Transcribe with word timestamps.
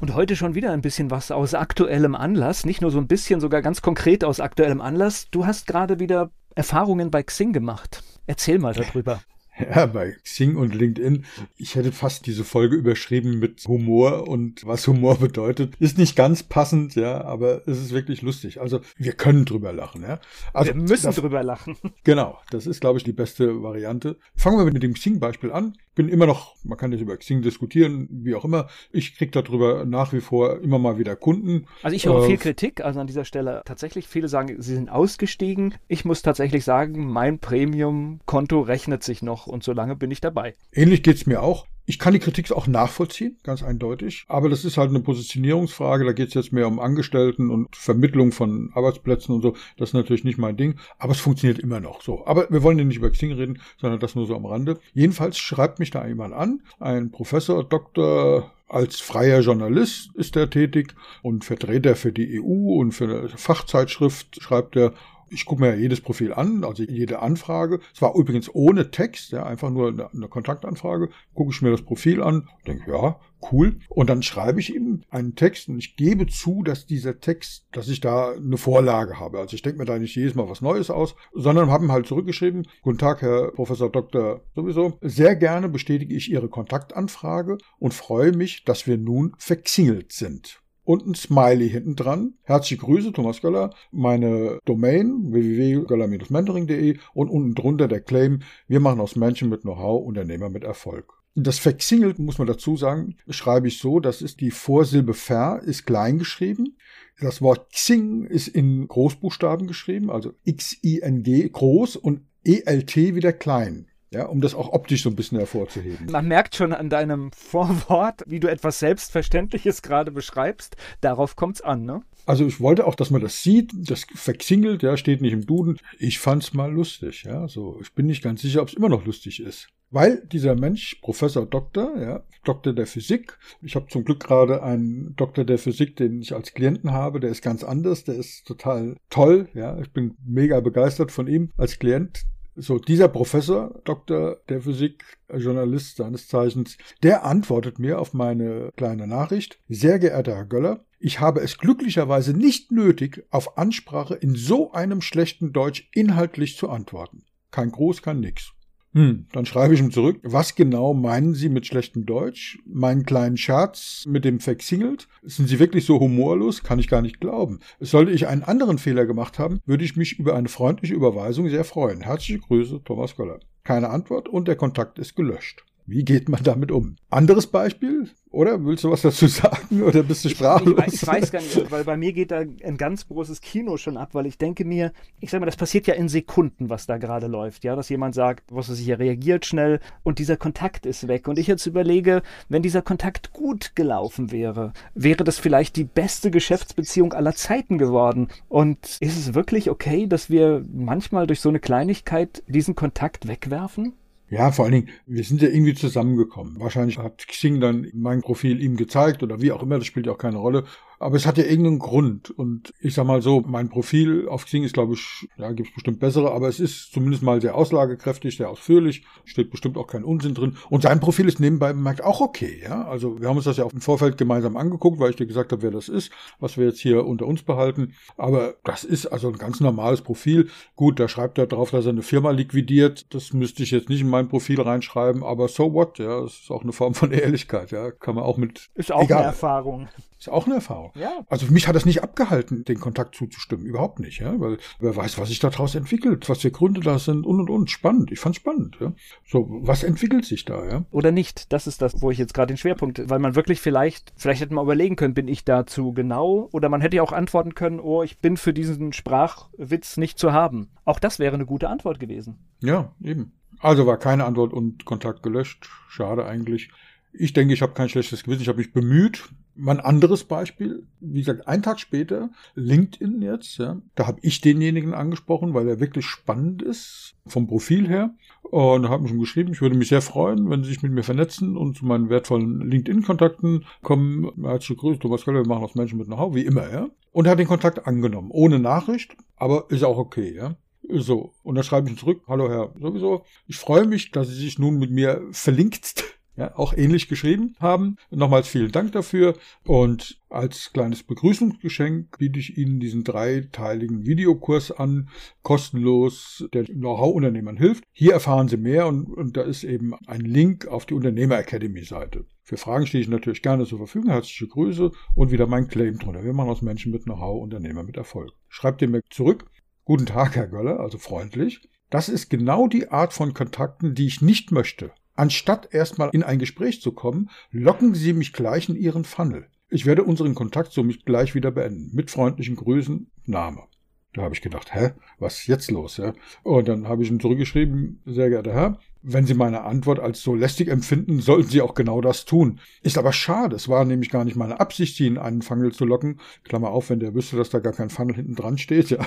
Und 0.00 0.14
heute 0.14 0.36
schon 0.36 0.54
wieder 0.54 0.70
ein 0.72 0.80
bisschen 0.80 1.10
was 1.10 1.32
aus 1.32 1.54
aktuellem 1.54 2.14
Anlass. 2.14 2.64
Nicht 2.64 2.82
nur 2.82 2.92
so 2.92 2.98
ein 2.98 3.08
bisschen, 3.08 3.40
sogar 3.40 3.62
ganz 3.62 3.82
konkret 3.82 4.22
aus 4.22 4.38
aktuellem 4.38 4.80
Anlass. 4.80 5.28
Du 5.30 5.44
hast 5.44 5.66
gerade 5.66 5.98
wieder 5.98 6.30
Erfahrungen 6.54 7.10
bei 7.10 7.22
Xing 7.24 7.52
gemacht. 7.52 8.04
Erzähl 8.26 8.58
mal 8.58 8.74
darüber. 8.74 9.20
Ja, 9.58 9.86
bei 9.86 10.12
Xing 10.22 10.54
und 10.54 10.72
LinkedIn. 10.72 11.24
Ich 11.56 11.74
hätte 11.74 11.90
fast 11.90 12.26
diese 12.26 12.44
Folge 12.44 12.76
überschrieben 12.76 13.40
mit 13.40 13.64
Humor 13.66 14.28
und 14.28 14.64
was 14.64 14.86
Humor 14.86 15.16
bedeutet. 15.18 15.74
Ist 15.80 15.98
nicht 15.98 16.14
ganz 16.14 16.44
passend, 16.44 16.94
ja, 16.94 17.24
aber 17.24 17.66
es 17.66 17.78
ist 17.78 17.92
wirklich 17.92 18.22
lustig. 18.22 18.60
Also 18.60 18.82
wir 18.96 19.14
können 19.14 19.46
drüber 19.46 19.72
lachen, 19.72 20.02
ja. 20.02 20.20
Also, 20.52 20.74
wir 20.74 20.80
müssen 20.80 21.06
das, 21.06 21.16
drüber 21.16 21.42
lachen. 21.42 21.76
Genau, 22.04 22.38
das 22.52 22.68
ist, 22.68 22.80
glaube 22.80 22.98
ich, 22.98 23.04
die 23.04 23.12
beste 23.12 23.60
Variante. 23.60 24.16
Fangen 24.36 24.58
wir 24.58 24.72
mit 24.72 24.84
dem 24.84 24.94
Xing-Beispiel 24.94 25.50
an. 25.50 25.76
Bin 25.98 26.08
immer 26.08 26.26
noch, 26.26 26.54
man 26.62 26.78
kann 26.78 26.92
jetzt 26.92 27.00
über 27.00 27.16
Xing 27.16 27.42
diskutieren, 27.42 28.06
wie 28.08 28.36
auch 28.36 28.44
immer. 28.44 28.68
Ich 28.92 29.16
kriege 29.16 29.32
darüber 29.32 29.84
nach 29.84 30.12
wie 30.12 30.20
vor 30.20 30.60
immer 30.60 30.78
mal 30.78 30.96
wieder 30.96 31.16
Kunden. 31.16 31.66
Also 31.82 31.96
ich 31.96 32.06
höre 32.06 32.22
äh, 32.22 32.26
viel 32.28 32.38
Kritik, 32.38 32.84
also 32.84 33.00
an 33.00 33.08
dieser 33.08 33.24
Stelle 33.24 33.62
tatsächlich. 33.64 34.06
Viele 34.06 34.28
sagen, 34.28 34.62
sie 34.62 34.76
sind 34.76 34.90
ausgestiegen. 34.90 35.74
Ich 35.88 36.04
muss 36.04 36.22
tatsächlich 36.22 36.64
sagen, 36.64 37.08
mein 37.08 37.40
Premium-Konto 37.40 38.60
rechnet 38.60 39.02
sich 39.02 39.22
noch 39.22 39.48
und 39.48 39.64
solange 39.64 39.96
bin 39.96 40.12
ich 40.12 40.20
dabei. 40.20 40.54
Ähnlich 40.72 41.02
geht 41.02 41.16
es 41.16 41.26
mir 41.26 41.42
auch. 41.42 41.66
Ich 41.88 41.98
kann 41.98 42.12
die 42.12 42.18
Kritik 42.18 42.52
auch 42.52 42.66
nachvollziehen, 42.66 43.38
ganz 43.44 43.62
eindeutig. 43.62 44.26
Aber 44.28 44.50
das 44.50 44.66
ist 44.66 44.76
halt 44.76 44.90
eine 44.90 45.00
Positionierungsfrage. 45.00 46.04
Da 46.04 46.12
geht 46.12 46.28
es 46.28 46.34
jetzt 46.34 46.52
mehr 46.52 46.68
um 46.68 46.80
Angestellten 46.80 47.48
und 47.48 47.74
Vermittlung 47.74 48.30
von 48.30 48.70
Arbeitsplätzen 48.74 49.34
und 49.34 49.40
so. 49.40 49.56
Das 49.78 49.88
ist 49.88 49.94
natürlich 49.94 50.22
nicht 50.22 50.36
mein 50.36 50.58
Ding. 50.58 50.78
Aber 50.98 51.12
es 51.12 51.20
funktioniert 51.20 51.58
immer 51.58 51.80
noch 51.80 52.02
so. 52.02 52.26
Aber 52.26 52.46
wir 52.50 52.62
wollen 52.62 52.78
ja 52.78 52.84
nicht 52.84 52.98
über 52.98 53.08
Xing 53.08 53.32
reden, 53.32 53.62
sondern 53.78 54.00
das 54.00 54.14
nur 54.14 54.26
so 54.26 54.36
am 54.36 54.44
Rande. 54.44 54.78
Jedenfalls 54.92 55.38
schreibt 55.38 55.78
mich 55.78 55.90
da 55.90 56.06
jemand 56.06 56.34
an. 56.34 56.60
Ein 56.78 57.10
Professor, 57.10 57.64
Doktor, 57.64 58.52
als 58.68 59.00
freier 59.00 59.40
Journalist 59.40 60.10
ist 60.14 60.36
er 60.36 60.50
tätig 60.50 60.94
und 61.22 61.46
Vertreter 61.46 61.96
für 61.96 62.12
die 62.12 62.38
EU 62.38 62.80
und 62.80 62.92
für 62.92 63.04
eine 63.04 63.28
Fachzeitschrift 63.30 64.42
schreibt 64.42 64.76
er 64.76 64.92
ich 65.30 65.44
gucke 65.44 65.62
mir 65.62 65.68
ja 65.68 65.76
jedes 65.76 66.00
Profil 66.00 66.32
an, 66.32 66.64
also 66.64 66.82
jede 66.82 67.20
Anfrage. 67.20 67.80
Es 67.94 68.02
war 68.02 68.14
übrigens 68.14 68.52
ohne 68.54 68.90
Text, 68.90 69.32
ja, 69.32 69.44
einfach 69.44 69.70
nur 69.70 69.88
eine, 69.88 70.12
eine 70.12 70.28
Kontaktanfrage. 70.28 71.10
Gucke 71.34 71.50
ich 71.52 71.62
mir 71.62 71.70
das 71.70 71.82
Profil 71.82 72.22
an, 72.22 72.48
denke, 72.66 72.90
ja, 72.90 73.20
cool. 73.52 73.78
Und 73.88 74.10
dann 74.10 74.22
schreibe 74.22 74.60
ich 74.60 74.74
ihm 74.74 75.02
einen 75.10 75.34
Text 75.34 75.68
und 75.68 75.78
ich 75.78 75.96
gebe 75.96 76.26
zu, 76.26 76.62
dass 76.62 76.86
dieser 76.86 77.20
Text, 77.20 77.66
dass 77.72 77.88
ich 77.88 78.00
da 78.00 78.32
eine 78.32 78.56
Vorlage 78.56 79.18
habe. 79.18 79.38
Also 79.38 79.54
ich 79.54 79.62
denke 79.62 79.78
mir 79.78 79.84
da 79.84 79.98
nicht 79.98 80.16
jedes 80.16 80.34
Mal 80.34 80.48
was 80.48 80.60
Neues 80.60 80.90
aus, 80.90 81.14
sondern 81.32 81.70
habe 81.70 81.84
ihm 81.84 81.92
halt 81.92 82.06
zurückgeschrieben, 82.06 82.66
guten 82.82 82.98
Tag, 82.98 83.22
Herr 83.22 83.52
Professor 83.52 83.90
Dr. 83.90 84.42
sowieso. 84.54 84.98
Sehr 85.00 85.36
gerne 85.36 85.68
bestätige 85.68 86.14
ich 86.14 86.30
Ihre 86.30 86.48
Kontaktanfrage 86.48 87.58
und 87.78 87.94
freue 87.94 88.32
mich, 88.32 88.64
dass 88.64 88.86
wir 88.86 88.98
nun 88.98 89.34
verxingelt 89.38 90.12
sind 90.12 90.60
und 90.88 91.06
ein 91.06 91.14
Smiley 91.14 91.68
hinten 91.68 91.96
dran. 91.96 92.32
Herzliche 92.44 92.80
Grüße, 92.80 93.12
Thomas 93.12 93.42
Göller. 93.42 93.74
Meine 93.92 94.58
Domain 94.64 95.30
www.göller-mentoring.de 95.34 96.96
und 97.12 97.28
unten 97.28 97.54
drunter 97.54 97.88
der 97.88 98.00
Claim, 98.00 98.40
wir 98.68 98.80
machen 98.80 98.98
aus 98.98 99.14
Menschen 99.14 99.50
mit 99.50 99.60
Know-how 99.60 100.02
Unternehmer 100.02 100.48
mit 100.48 100.64
Erfolg. 100.64 101.12
Das 101.34 101.58
Verxingelt, 101.58 102.18
muss 102.18 102.38
man 102.38 102.46
dazu 102.46 102.78
sagen, 102.78 103.16
schreibe 103.28 103.68
ich 103.68 103.78
so, 103.78 104.00
das 104.00 104.22
ist 104.22 104.40
die 104.40 104.50
Vorsilbe 104.50 105.12
Ver, 105.12 105.60
ist 105.62 105.84
klein 105.84 106.18
geschrieben. 106.18 106.78
Das 107.20 107.42
Wort 107.42 107.70
Xing 107.70 108.24
ist 108.24 108.48
in 108.48 108.88
Großbuchstaben 108.88 109.66
geschrieben, 109.66 110.10
also 110.10 110.32
X-I-N-G 110.44 111.50
groß 111.50 111.96
und 111.96 112.22
E-L-T 112.44 113.14
wieder 113.14 113.34
klein. 113.34 113.87
Ja, 114.10 114.26
um 114.26 114.40
das 114.40 114.54
auch 114.54 114.72
optisch 114.72 115.02
so 115.02 115.10
ein 115.10 115.16
bisschen 115.16 115.38
hervorzuheben. 115.38 116.06
Man 116.10 116.28
merkt 116.28 116.56
schon 116.56 116.72
an 116.72 116.88
deinem 116.88 117.30
Vorwort, 117.32 118.24
wie 118.26 118.40
du 118.40 118.48
etwas 118.48 118.78
Selbstverständliches 118.78 119.82
gerade 119.82 120.10
beschreibst. 120.10 120.76
Darauf 121.02 121.36
kommt's 121.36 121.60
an, 121.60 121.84
ne? 121.84 122.02
Also 122.24 122.46
ich 122.46 122.60
wollte 122.60 122.86
auch, 122.86 122.94
dass 122.94 123.10
man 123.10 123.20
das 123.20 123.42
sieht, 123.42 123.72
das 123.74 124.06
verxingelt, 124.14 124.82
ja, 124.82 124.96
steht 124.96 125.20
nicht 125.20 125.32
im 125.32 125.46
Duden. 125.46 125.78
Ich 125.98 126.18
fand's 126.18 126.54
mal 126.54 126.72
lustig, 126.72 127.24
ja. 127.24 127.48
So, 127.48 127.78
ich 127.82 127.92
bin 127.94 128.06
nicht 128.06 128.22
ganz 128.22 128.40
sicher, 128.40 128.62
ob 128.62 128.68
es 128.68 128.74
immer 128.74 128.88
noch 128.88 129.04
lustig 129.04 129.40
ist. 129.40 129.68
Weil 129.90 130.22
dieser 130.26 130.54
Mensch, 130.54 130.96
Professor 131.00 131.46
Doktor, 131.46 131.98
ja, 131.98 132.22
Doktor 132.44 132.74
der 132.74 132.86
Physik, 132.86 133.38
ich 133.62 133.74
habe 133.74 133.88
zum 133.88 134.04
Glück 134.04 134.20
gerade 134.20 134.62
einen 134.62 135.14
Doktor 135.16 135.44
der 135.44 135.58
Physik, 135.58 135.96
den 135.96 136.20
ich 136.20 136.34
als 136.34 136.52
Klienten 136.52 136.92
habe, 136.92 137.20
der 137.20 137.30
ist 137.30 137.42
ganz 137.42 137.64
anders, 137.64 138.04
der 138.04 138.16
ist 138.16 138.46
total 138.46 138.96
toll, 139.08 139.48
ja, 139.54 139.78
ich 139.80 139.92
bin 139.92 140.16
mega 140.24 140.60
begeistert 140.60 141.12
von 141.12 141.26
ihm 141.26 141.50
als 141.56 141.78
Klient. 141.78 142.22
So, 142.60 142.80
dieser 142.80 143.06
Professor, 143.06 143.80
Doktor 143.84 144.40
der 144.48 144.60
Physik, 144.60 145.04
Journalist 145.32 145.96
seines 145.96 146.26
Zeichens, 146.26 146.76
der 147.04 147.24
antwortet 147.24 147.78
mir 147.78 148.00
auf 148.00 148.14
meine 148.14 148.72
kleine 148.76 149.06
Nachricht. 149.06 149.60
Sehr 149.68 150.00
geehrter 150.00 150.34
Herr 150.34 150.44
Göller, 150.44 150.84
ich 150.98 151.20
habe 151.20 151.40
es 151.40 151.58
glücklicherweise 151.58 152.36
nicht 152.36 152.72
nötig, 152.72 153.24
auf 153.30 153.56
Ansprache 153.58 154.16
in 154.16 154.34
so 154.34 154.72
einem 154.72 155.02
schlechten 155.02 155.52
Deutsch 155.52 155.88
inhaltlich 155.94 156.56
zu 156.56 156.68
antworten. 156.68 157.22
Kein 157.52 157.70
Groß, 157.70 158.02
kein 158.02 158.18
Nix. 158.18 158.52
Hm, 158.94 159.26
dann 159.32 159.44
schreibe 159.44 159.74
ich 159.74 159.80
ihm 159.80 159.90
zurück. 159.90 160.18
Was 160.22 160.54
genau 160.54 160.94
meinen 160.94 161.34
Sie 161.34 161.48
mit 161.48 161.66
schlechtem 161.66 162.06
Deutsch? 162.06 162.58
Meinen 162.66 163.04
kleinen 163.04 163.36
Scherz 163.36 164.04
mit 164.06 164.24
dem 164.24 164.40
Verxingelt? 164.40 165.08
Sind 165.22 165.48
Sie 165.48 165.58
wirklich 165.58 165.84
so 165.84 166.00
humorlos? 166.00 166.62
Kann 166.62 166.78
ich 166.78 166.88
gar 166.88 167.02
nicht 167.02 167.20
glauben. 167.20 167.60
Sollte 167.80 168.12
ich 168.12 168.26
einen 168.26 168.42
anderen 168.42 168.78
Fehler 168.78 169.04
gemacht 169.04 169.38
haben, 169.38 169.60
würde 169.66 169.84
ich 169.84 169.96
mich 169.96 170.18
über 170.18 170.34
eine 170.34 170.48
freundliche 170.48 170.94
Überweisung 170.94 171.48
sehr 171.48 171.64
freuen. 171.64 172.00
Herzliche 172.00 172.40
Grüße, 172.40 172.82
Thomas 172.84 173.14
Goller. 173.14 173.40
Keine 173.62 173.90
Antwort 173.90 174.28
und 174.28 174.48
der 174.48 174.56
Kontakt 174.56 174.98
ist 174.98 175.14
gelöscht. 175.14 175.64
Wie 175.90 176.04
geht 176.04 176.28
man 176.28 176.42
damit 176.42 176.70
um? 176.70 176.96
Anderes 177.08 177.46
Beispiel? 177.46 178.10
Oder 178.30 178.62
willst 178.62 178.84
du 178.84 178.90
was 178.90 179.00
dazu 179.00 179.26
sagen 179.26 179.82
oder 179.86 180.02
bist 180.02 180.22
du 180.22 180.28
sprachlos? 180.28 180.78
Ich, 180.86 180.92
ich, 181.02 181.06
weiß 181.06 181.32
gar 181.32 181.40
nicht, 181.40 181.70
weil 181.70 181.82
bei 181.84 181.96
mir 181.96 182.12
geht 182.12 182.30
da 182.30 182.40
ein 182.40 182.76
ganz 182.76 183.08
großes 183.08 183.40
Kino 183.40 183.78
schon 183.78 183.96
ab, 183.96 184.10
weil 184.12 184.26
ich 184.26 184.36
denke 184.36 184.66
mir, 184.66 184.92
ich 185.18 185.30
sag 185.30 185.40
mal, 185.40 185.46
das 185.46 185.56
passiert 185.56 185.86
ja 185.86 185.94
in 185.94 186.10
Sekunden, 186.10 186.68
was 186.68 186.84
da 186.84 186.98
gerade 186.98 187.26
läuft, 187.26 187.64
ja, 187.64 187.74
dass 187.74 187.88
jemand 187.88 188.14
sagt, 188.14 188.52
was 188.52 188.68
weiß 188.68 188.78
ich, 188.78 188.88
er 188.90 188.98
reagiert 188.98 189.46
schnell 189.46 189.80
und 190.02 190.18
dieser 190.18 190.36
Kontakt 190.36 190.84
ist 190.84 191.08
weg. 191.08 191.26
Und 191.26 191.38
ich 191.38 191.46
jetzt 191.46 191.64
überlege, 191.64 192.20
wenn 192.50 192.60
dieser 192.60 192.82
Kontakt 192.82 193.32
gut 193.32 193.74
gelaufen 193.74 194.30
wäre, 194.30 194.74
wäre 194.94 195.24
das 195.24 195.38
vielleicht 195.38 195.76
die 195.76 195.84
beste 195.84 196.30
Geschäftsbeziehung 196.30 197.14
aller 197.14 197.34
Zeiten 197.34 197.78
geworden. 197.78 198.28
Und 198.50 198.98
ist 199.00 199.16
es 199.16 199.32
wirklich 199.32 199.70
okay, 199.70 200.06
dass 200.06 200.28
wir 200.28 200.62
manchmal 200.70 201.26
durch 201.26 201.40
so 201.40 201.48
eine 201.48 201.60
Kleinigkeit 201.60 202.42
diesen 202.46 202.74
Kontakt 202.74 203.26
wegwerfen? 203.26 203.94
Ja, 204.30 204.52
vor 204.52 204.66
allen 204.66 204.72
Dingen, 204.72 204.88
wir 205.06 205.24
sind 205.24 205.40
ja 205.40 205.48
irgendwie 205.48 205.74
zusammengekommen. 205.74 206.60
Wahrscheinlich 206.60 206.98
hat 206.98 207.26
Xing 207.26 207.60
dann 207.60 207.90
mein 207.94 208.20
Profil 208.20 208.62
ihm 208.62 208.76
gezeigt 208.76 209.22
oder 209.22 209.40
wie 209.40 209.52
auch 209.52 209.62
immer, 209.62 209.78
das 209.78 209.86
spielt 209.86 210.06
ja 210.06 210.12
auch 210.12 210.18
keine 210.18 210.36
Rolle. 210.36 210.64
Aber 210.98 211.16
es 211.16 211.26
hat 211.26 211.38
ja 211.38 211.44
irgendeinen 211.44 211.78
Grund. 211.78 212.30
Und 212.30 212.74
ich 212.80 212.94
sag 212.94 213.06
mal 213.06 213.22
so, 213.22 213.42
mein 213.46 213.68
Profil 213.68 214.28
auf 214.28 214.44
Xing 214.44 214.64
ist, 214.64 214.74
glaube 214.74 214.94
ich, 214.94 215.28
ja, 215.36 215.52
gibt 215.52 215.68
es 215.68 215.74
bestimmt 215.74 216.00
bessere, 216.00 216.32
aber 216.32 216.48
es 216.48 216.60
ist 216.60 216.92
zumindest 216.92 217.22
mal 217.22 217.40
sehr 217.40 217.54
auslagekräftig, 217.54 218.36
sehr 218.36 218.50
ausführlich, 218.50 219.04
steht 219.24 219.50
bestimmt 219.50 219.76
auch 219.76 219.86
kein 219.86 220.04
Unsinn 220.04 220.34
drin. 220.34 220.56
Und 220.70 220.82
sein 220.82 221.00
Profil 221.00 221.28
ist 221.28 221.40
nebenbei 221.40 221.72
bemerkt 221.72 222.02
auch 222.02 222.20
okay, 222.20 222.60
ja. 222.62 222.84
Also 222.86 223.20
wir 223.20 223.28
haben 223.28 223.36
uns 223.36 223.44
das 223.44 223.56
ja 223.56 223.64
auch 223.64 223.72
im 223.72 223.80
Vorfeld 223.80 224.18
gemeinsam 224.18 224.56
angeguckt, 224.56 224.98
weil 224.98 225.10
ich 225.10 225.16
dir 225.16 225.26
gesagt 225.26 225.52
habe, 225.52 225.62
wer 225.62 225.70
das 225.70 225.88
ist, 225.88 226.10
was 226.40 226.56
wir 226.56 226.66
jetzt 226.66 226.80
hier 226.80 227.06
unter 227.06 227.26
uns 227.26 227.42
behalten. 227.42 227.94
Aber 228.16 228.54
das 228.64 228.84
ist 228.84 229.06
also 229.06 229.28
ein 229.28 229.38
ganz 229.38 229.60
normales 229.60 230.02
Profil. 230.02 230.48
Gut, 230.76 230.98
da 231.00 231.08
schreibt 231.08 231.38
er 231.38 231.46
drauf, 231.46 231.70
dass 231.70 231.86
er 231.86 231.92
eine 231.92 232.02
Firma 232.02 232.30
liquidiert. 232.30 233.14
Das 233.14 233.32
müsste 233.32 233.62
ich 233.62 233.70
jetzt 233.70 233.88
nicht 233.88 234.00
in 234.00 234.08
mein 234.08 234.28
Profil 234.28 234.60
reinschreiben, 234.60 235.22
aber 235.22 235.48
so 235.48 235.72
what, 235.72 235.98
ja. 235.98 236.20
Das 236.22 236.40
ist 236.40 236.50
auch 236.50 236.62
eine 236.62 236.72
Form 236.72 236.94
von 236.94 237.12
Ehrlichkeit, 237.12 237.70
ja. 237.70 237.90
Kann 237.90 238.16
man 238.16 238.24
auch 238.24 238.36
mit. 238.36 238.68
Ist 238.74 238.92
auch 238.92 239.02
egal. 239.02 239.18
eine 239.18 239.26
Erfahrung. 239.28 239.88
Ist 240.18 240.28
auch 240.28 240.46
eine 240.46 240.56
Erfahrung. 240.56 240.87
Genau. 240.92 241.04
Ja. 241.04 241.24
Also 241.28 241.46
mich 241.50 241.68
hat 241.68 241.76
das 241.76 241.86
nicht 241.86 242.02
abgehalten, 242.02 242.64
den 242.64 242.80
Kontakt 242.80 243.14
zuzustimmen. 243.14 243.66
Überhaupt 243.66 244.00
nicht, 244.00 244.20
ja. 244.20 244.38
Weil 244.40 244.58
wer 244.80 244.96
weiß, 244.96 245.18
was 245.18 245.28
sich 245.28 245.38
daraus 245.38 245.74
entwickelt, 245.74 246.28
was 246.28 246.40
für 246.40 246.50
Gründe 246.50 246.80
da 246.80 246.98
sind 246.98 247.24
und 247.24 247.40
und 247.40 247.50
und. 247.50 247.70
Spannend. 247.70 248.10
Ich 248.12 248.20
fand's 248.20 248.38
spannend, 248.38 248.76
ja. 248.80 248.92
So, 249.26 249.46
was 249.48 249.82
entwickelt 249.82 250.24
sich 250.24 250.44
da, 250.44 250.64
ja? 250.66 250.84
Oder 250.90 251.12
nicht? 251.12 251.52
Das 251.52 251.66
ist 251.66 251.82
das, 251.82 252.00
wo 252.02 252.10
ich 252.10 252.18
jetzt 252.18 252.34
gerade 252.34 252.52
den 252.52 252.58
Schwerpunkt, 252.58 253.08
weil 253.08 253.18
man 253.18 253.34
wirklich 253.34 253.60
vielleicht, 253.60 254.12
vielleicht 254.16 254.40
hätte 254.40 254.54
man 254.54 254.64
überlegen 254.64 254.96
können, 254.96 255.14
bin 255.14 255.28
ich 255.28 255.44
da 255.44 255.66
zu 255.66 255.92
genau? 255.92 256.48
Oder 256.52 256.68
man 256.68 256.80
hätte 256.80 256.96
ja 256.96 257.02
auch 257.02 257.12
antworten 257.12 257.54
können, 257.54 257.80
oh, 257.80 258.02
ich 258.02 258.18
bin 258.18 258.36
für 258.36 258.52
diesen 258.52 258.92
Sprachwitz 258.92 259.96
nicht 259.96 260.18
zu 260.18 260.32
haben. 260.32 260.68
Auch 260.84 260.98
das 260.98 261.18
wäre 261.18 261.34
eine 261.34 261.46
gute 261.46 261.68
Antwort 261.68 262.00
gewesen. 262.00 262.38
Ja, 262.60 262.92
eben. 263.02 263.32
Also 263.60 263.86
war 263.86 263.98
keine 263.98 264.24
Antwort 264.24 264.52
und 264.52 264.84
Kontakt 264.84 265.22
gelöscht. 265.22 265.68
Schade 265.88 266.24
eigentlich. 266.24 266.70
Ich 267.12 267.32
denke, 267.32 267.54
ich 267.54 267.62
habe 267.62 267.72
kein 267.72 267.88
schlechtes 267.88 268.22
Gewissen. 268.22 268.42
Ich 268.42 268.48
habe 268.48 268.58
mich 268.58 268.72
bemüht. 268.72 269.28
Mein 269.54 269.80
anderes 269.80 270.22
Beispiel, 270.22 270.86
wie 271.00 271.18
gesagt, 271.18 271.48
ein 271.48 271.62
Tag 271.62 271.80
später, 271.80 272.30
LinkedIn 272.54 273.22
jetzt, 273.22 273.58
ja, 273.58 273.82
da 273.96 274.06
habe 274.06 274.20
ich 274.22 274.40
denjenigen 274.40 274.94
angesprochen, 274.94 275.52
weil 275.52 275.66
er 275.66 275.80
wirklich 275.80 276.06
spannend 276.06 276.62
ist, 276.62 277.16
vom 277.26 277.48
Profil 277.48 277.88
her. 277.88 278.14
Und 278.42 278.88
habe 278.88 279.04
ich 279.06 279.12
ihm 279.12 279.18
geschrieben, 279.18 279.52
ich 279.52 279.60
würde 279.60 279.76
mich 279.76 279.88
sehr 279.88 280.00
freuen, 280.00 280.48
wenn 280.48 280.62
Sie 280.62 280.70
sich 280.70 280.82
mit 280.82 280.92
mir 280.92 281.02
vernetzen 281.02 281.56
und 281.56 281.76
zu 281.76 281.86
meinen 281.86 282.08
wertvollen 282.08 282.70
LinkedIn-Kontakten 282.70 283.64
kommen. 283.82 284.30
Herzliche 284.40 284.76
Grüße, 284.76 285.00
Thomas 285.00 285.24
Keller, 285.24 285.42
wir 285.42 285.48
machen 285.48 285.64
aus 285.64 285.74
Menschen 285.74 285.98
mit 285.98 286.06
Know-how, 286.06 286.34
wie 286.36 286.46
immer, 286.46 286.70
ja. 286.70 286.88
Und 287.10 287.26
er 287.26 287.32
hat 287.32 287.40
den 287.40 287.48
Kontakt 287.48 287.84
angenommen, 287.86 288.30
ohne 288.30 288.60
Nachricht, 288.60 289.16
aber 289.36 289.66
ist 289.70 289.82
auch 289.82 289.98
okay, 289.98 290.34
ja. 290.36 290.56
So, 290.88 291.34
und 291.42 291.56
dann 291.56 291.64
schreibe 291.64 291.88
ich 291.88 291.94
ihm 291.94 291.98
zurück, 291.98 292.22
hallo 292.28 292.48
Herr, 292.48 292.72
sowieso, 292.80 293.24
ich 293.46 293.56
freue 293.56 293.86
mich, 293.86 294.12
dass 294.12 294.28
Sie 294.28 294.34
sich 294.34 294.58
nun 294.58 294.78
mit 294.78 294.90
mir 294.90 295.20
verlinkt 295.32 296.04
ja, 296.38 296.56
auch 296.56 296.72
ähnlich 296.72 297.08
geschrieben 297.08 297.56
haben. 297.58 297.96
Nochmals 298.10 298.46
vielen 298.46 298.70
Dank 298.70 298.92
dafür. 298.92 299.34
Und 299.64 300.20
als 300.28 300.72
kleines 300.72 301.02
Begrüßungsgeschenk 301.02 302.16
biete 302.16 302.38
ich 302.38 302.56
Ihnen 302.56 302.78
diesen 302.78 303.02
dreiteiligen 303.02 304.06
Videokurs 304.06 304.70
an, 304.70 305.08
kostenlos, 305.42 306.48
der 306.54 306.64
Know-how-Unternehmern 306.64 307.56
hilft. 307.56 307.82
Hier 307.92 308.12
erfahren 308.12 308.46
Sie 308.46 308.56
mehr 308.56 308.86
und, 308.86 309.06
und 309.06 309.36
da 309.36 309.42
ist 309.42 309.64
eben 309.64 309.94
ein 310.06 310.20
Link 310.20 310.68
auf 310.68 310.86
die 310.86 310.94
Unternehmer 310.94 311.38
Academy 311.38 311.82
Seite. 311.82 312.24
Für 312.44 312.56
Fragen 312.56 312.86
stehe 312.86 313.02
ich 313.02 313.08
natürlich 313.08 313.42
gerne 313.42 313.66
zur 313.66 313.78
Verfügung. 313.78 314.10
Herzliche 314.10 314.46
Grüße 314.46 314.92
und 315.16 315.32
wieder 315.32 315.48
mein 315.48 315.66
Claim 315.66 315.98
drunter. 315.98 316.22
Wir 316.22 316.32
machen 316.32 316.50
aus 316.50 316.62
Menschen 316.62 316.92
mit 316.92 317.02
Know-how 317.02 317.42
Unternehmer 317.42 317.82
mit 317.82 317.96
Erfolg. 317.96 318.32
Schreibt 318.48 318.80
ihr 318.80 318.88
mir 318.88 319.02
zurück. 319.10 319.50
Guten 319.84 320.06
Tag, 320.06 320.36
Herr 320.36 320.46
Göller, 320.46 320.78
also 320.78 320.98
freundlich. 320.98 321.68
Das 321.90 322.08
ist 322.08 322.28
genau 322.28 322.68
die 322.68 322.90
Art 322.90 323.12
von 323.12 323.34
Kontakten, 323.34 323.94
die 323.94 324.06
ich 324.06 324.22
nicht 324.22 324.52
möchte. 324.52 324.92
Anstatt 325.18 325.74
erstmal 325.74 326.10
in 326.12 326.22
ein 326.22 326.38
Gespräch 326.38 326.80
zu 326.80 326.92
kommen, 326.92 327.28
locken 327.50 327.92
Sie 327.92 328.12
mich 328.12 328.32
gleich 328.32 328.68
in 328.68 328.76
Ihren 328.76 329.02
Funnel. 329.02 329.48
Ich 329.68 329.84
werde 329.84 330.04
unseren 330.04 330.36
Kontakt 330.36 330.72
somit 330.72 331.04
gleich 331.06 331.34
wieder 331.34 331.50
beenden. 331.50 331.90
Mit 331.92 332.12
freundlichen 332.12 332.54
Grüßen, 332.54 333.10
Name. 333.26 333.64
Da 334.12 334.22
habe 334.22 334.36
ich 334.36 334.42
gedacht, 334.42 334.72
hä, 334.72 334.92
was 335.18 335.40
ist 335.40 335.48
jetzt 335.48 335.72
los? 335.72 335.96
Ja? 335.96 336.14
Und 336.44 336.68
dann 336.68 336.86
habe 336.86 337.02
ich 337.02 337.10
ihm 337.10 337.18
zurückgeschrieben, 337.18 338.00
sehr 338.06 338.30
geehrter 338.30 338.52
Herr, 338.52 338.78
wenn 339.02 339.26
Sie 339.26 339.34
meine 339.34 339.62
Antwort 339.62 339.98
als 339.98 340.22
so 340.22 340.36
lästig 340.36 340.68
empfinden, 340.68 341.20
sollten 341.20 341.50
Sie 341.50 341.62
auch 341.62 341.74
genau 341.74 342.00
das 342.00 342.24
tun. 342.24 342.60
Ist 342.82 342.96
aber 342.96 343.12
schade, 343.12 343.56
es 343.56 343.68
war 343.68 343.84
nämlich 343.84 344.10
gar 344.10 344.24
nicht 344.24 344.36
meine 344.36 344.60
Absicht, 344.60 344.96
Sie 344.96 345.08
in 345.08 345.18
einen 345.18 345.42
Funnel 345.42 345.72
zu 345.72 345.84
locken. 345.84 346.20
Klammer 346.44 346.70
auf, 346.70 346.90
wenn 346.90 347.00
der 347.00 347.14
wüsste, 347.14 347.36
dass 347.36 347.50
da 347.50 347.58
gar 347.58 347.72
kein 347.72 347.90
Funnel 347.90 348.14
hinten 348.14 348.36
dran 348.36 348.56
steht. 348.56 348.90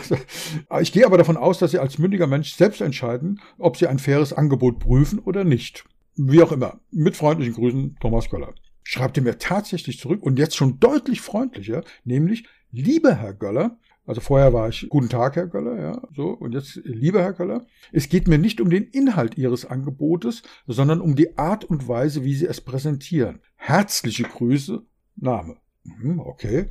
Ja. 0.69 0.79
Ich 0.81 0.91
gehe 0.91 1.05
aber 1.05 1.17
davon 1.17 1.37
aus, 1.37 1.59
dass 1.59 1.71
Sie 1.71 1.79
als 1.79 1.97
mündiger 1.97 2.27
Mensch 2.27 2.53
selbst 2.53 2.81
entscheiden, 2.81 3.39
ob 3.57 3.77
Sie 3.77 3.87
ein 3.87 3.99
faires 3.99 4.33
Angebot 4.33 4.79
prüfen 4.79 5.19
oder 5.19 5.43
nicht. 5.43 5.85
Wie 6.15 6.41
auch 6.41 6.51
immer. 6.51 6.79
Mit 6.91 7.15
freundlichen 7.15 7.55
Grüßen, 7.55 7.97
Thomas 7.99 8.29
Göller. 8.29 8.53
Schreibt 8.83 9.17
er 9.17 9.23
mir 9.23 9.37
tatsächlich 9.37 9.99
zurück 9.99 10.23
und 10.23 10.39
jetzt 10.39 10.55
schon 10.55 10.79
deutlich 10.79 11.21
freundlicher, 11.21 11.83
nämlich, 12.03 12.45
lieber 12.71 13.15
Herr 13.15 13.33
Göller, 13.33 13.77
also 14.05 14.19
vorher 14.19 14.51
war 14.51 14.67
ich, 14.67 14.87
guten 14.89 15.09
Tag, 15.09 15.35
Herr 15.35 15.47
Göller, 15.47 15.79
ja, 15.79 16.01
so, 16.15 16.29
und 16.29 16.53
jetzt, 16.53 16.81
lieber 16.83 17.21
Herr 17.21 17.33
Göller, 17.33 17.65
es 17.91 18.09
geht 18.09 18.27
mir 18.27 18.39
nicht 18.39 18.59
um 18.59 18.69
den 18.69 18.85
Inhalt 18.85 19.37
Ihres 19.37 19.65
Angebotes, 19.65 20.41
sondern 20.65 20.99
um 20.99 21.15
die 21.15 21.37
Art 21.37 21.63
und 21.63 21.87
Weise, 21.87 22.23
wie 22.23 22.33
Sie 22.33 22.47
es 22.47 22.61
präsentieren. 22.61 23.39
Herzliche 23.55 24.23
Grüße, 24.23 24.83
Name. 25.15 25.57
Hm, 25.85 26.19
okay. 26.19 26.67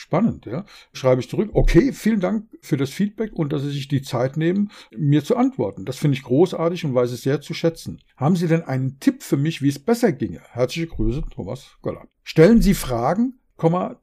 Spannend, 0.00 0.46
ja. 0.46 0.64
Schreibe 0.92 1.20
ich 1.20 1.28
zurück. 1.28 1.50
Okay, 1.54 1.92
vielen 1.92 2.20
Dank 2.20 2.46
für 2.60 2.76
das 2.76 2.90
Feedback 2.90 3.32
und 3.32 3.52
dass 3.52 3.62
Sie 3.62 3.72
sich 3.72 3.88
die 3.88 4.00
Zeit 4.00 4.36
nehmen, 4.36 4.70
mir 4.96 5.24
zu 5.24 5.36
antworten. 5.36 5.84
Das 5.84 5.98
finde 5.98 6.16
ich 6.16 6.22
großartig 6.22 6.84
und 6.84 6.94
weiß 6.94 7.10
es 7.10 7.22
sehr 7.22 7.40
zu 7.40 7.52
schätzen. 7.52 8.00
Haben 8.16 8.36
Sie 8.36 8.46
denn 8.46 8.62
einen 8.62 9.00
Tipp 9.00 9.24
für 9.24 9.36
mich, 9.36 9.60
wie 9.60 9.68
es 9.68 9.80
besser 9.80 10.12
ginge? 10.12 10.40
Herzliche 10.50 10.86
Grüße, 10.86 11.24
Thomas 11.34 11.78
Göller. 11.82 12.06
Stellen 12.22 12.62
Sie 12.62 12.74
Fragen, 12.74 13.40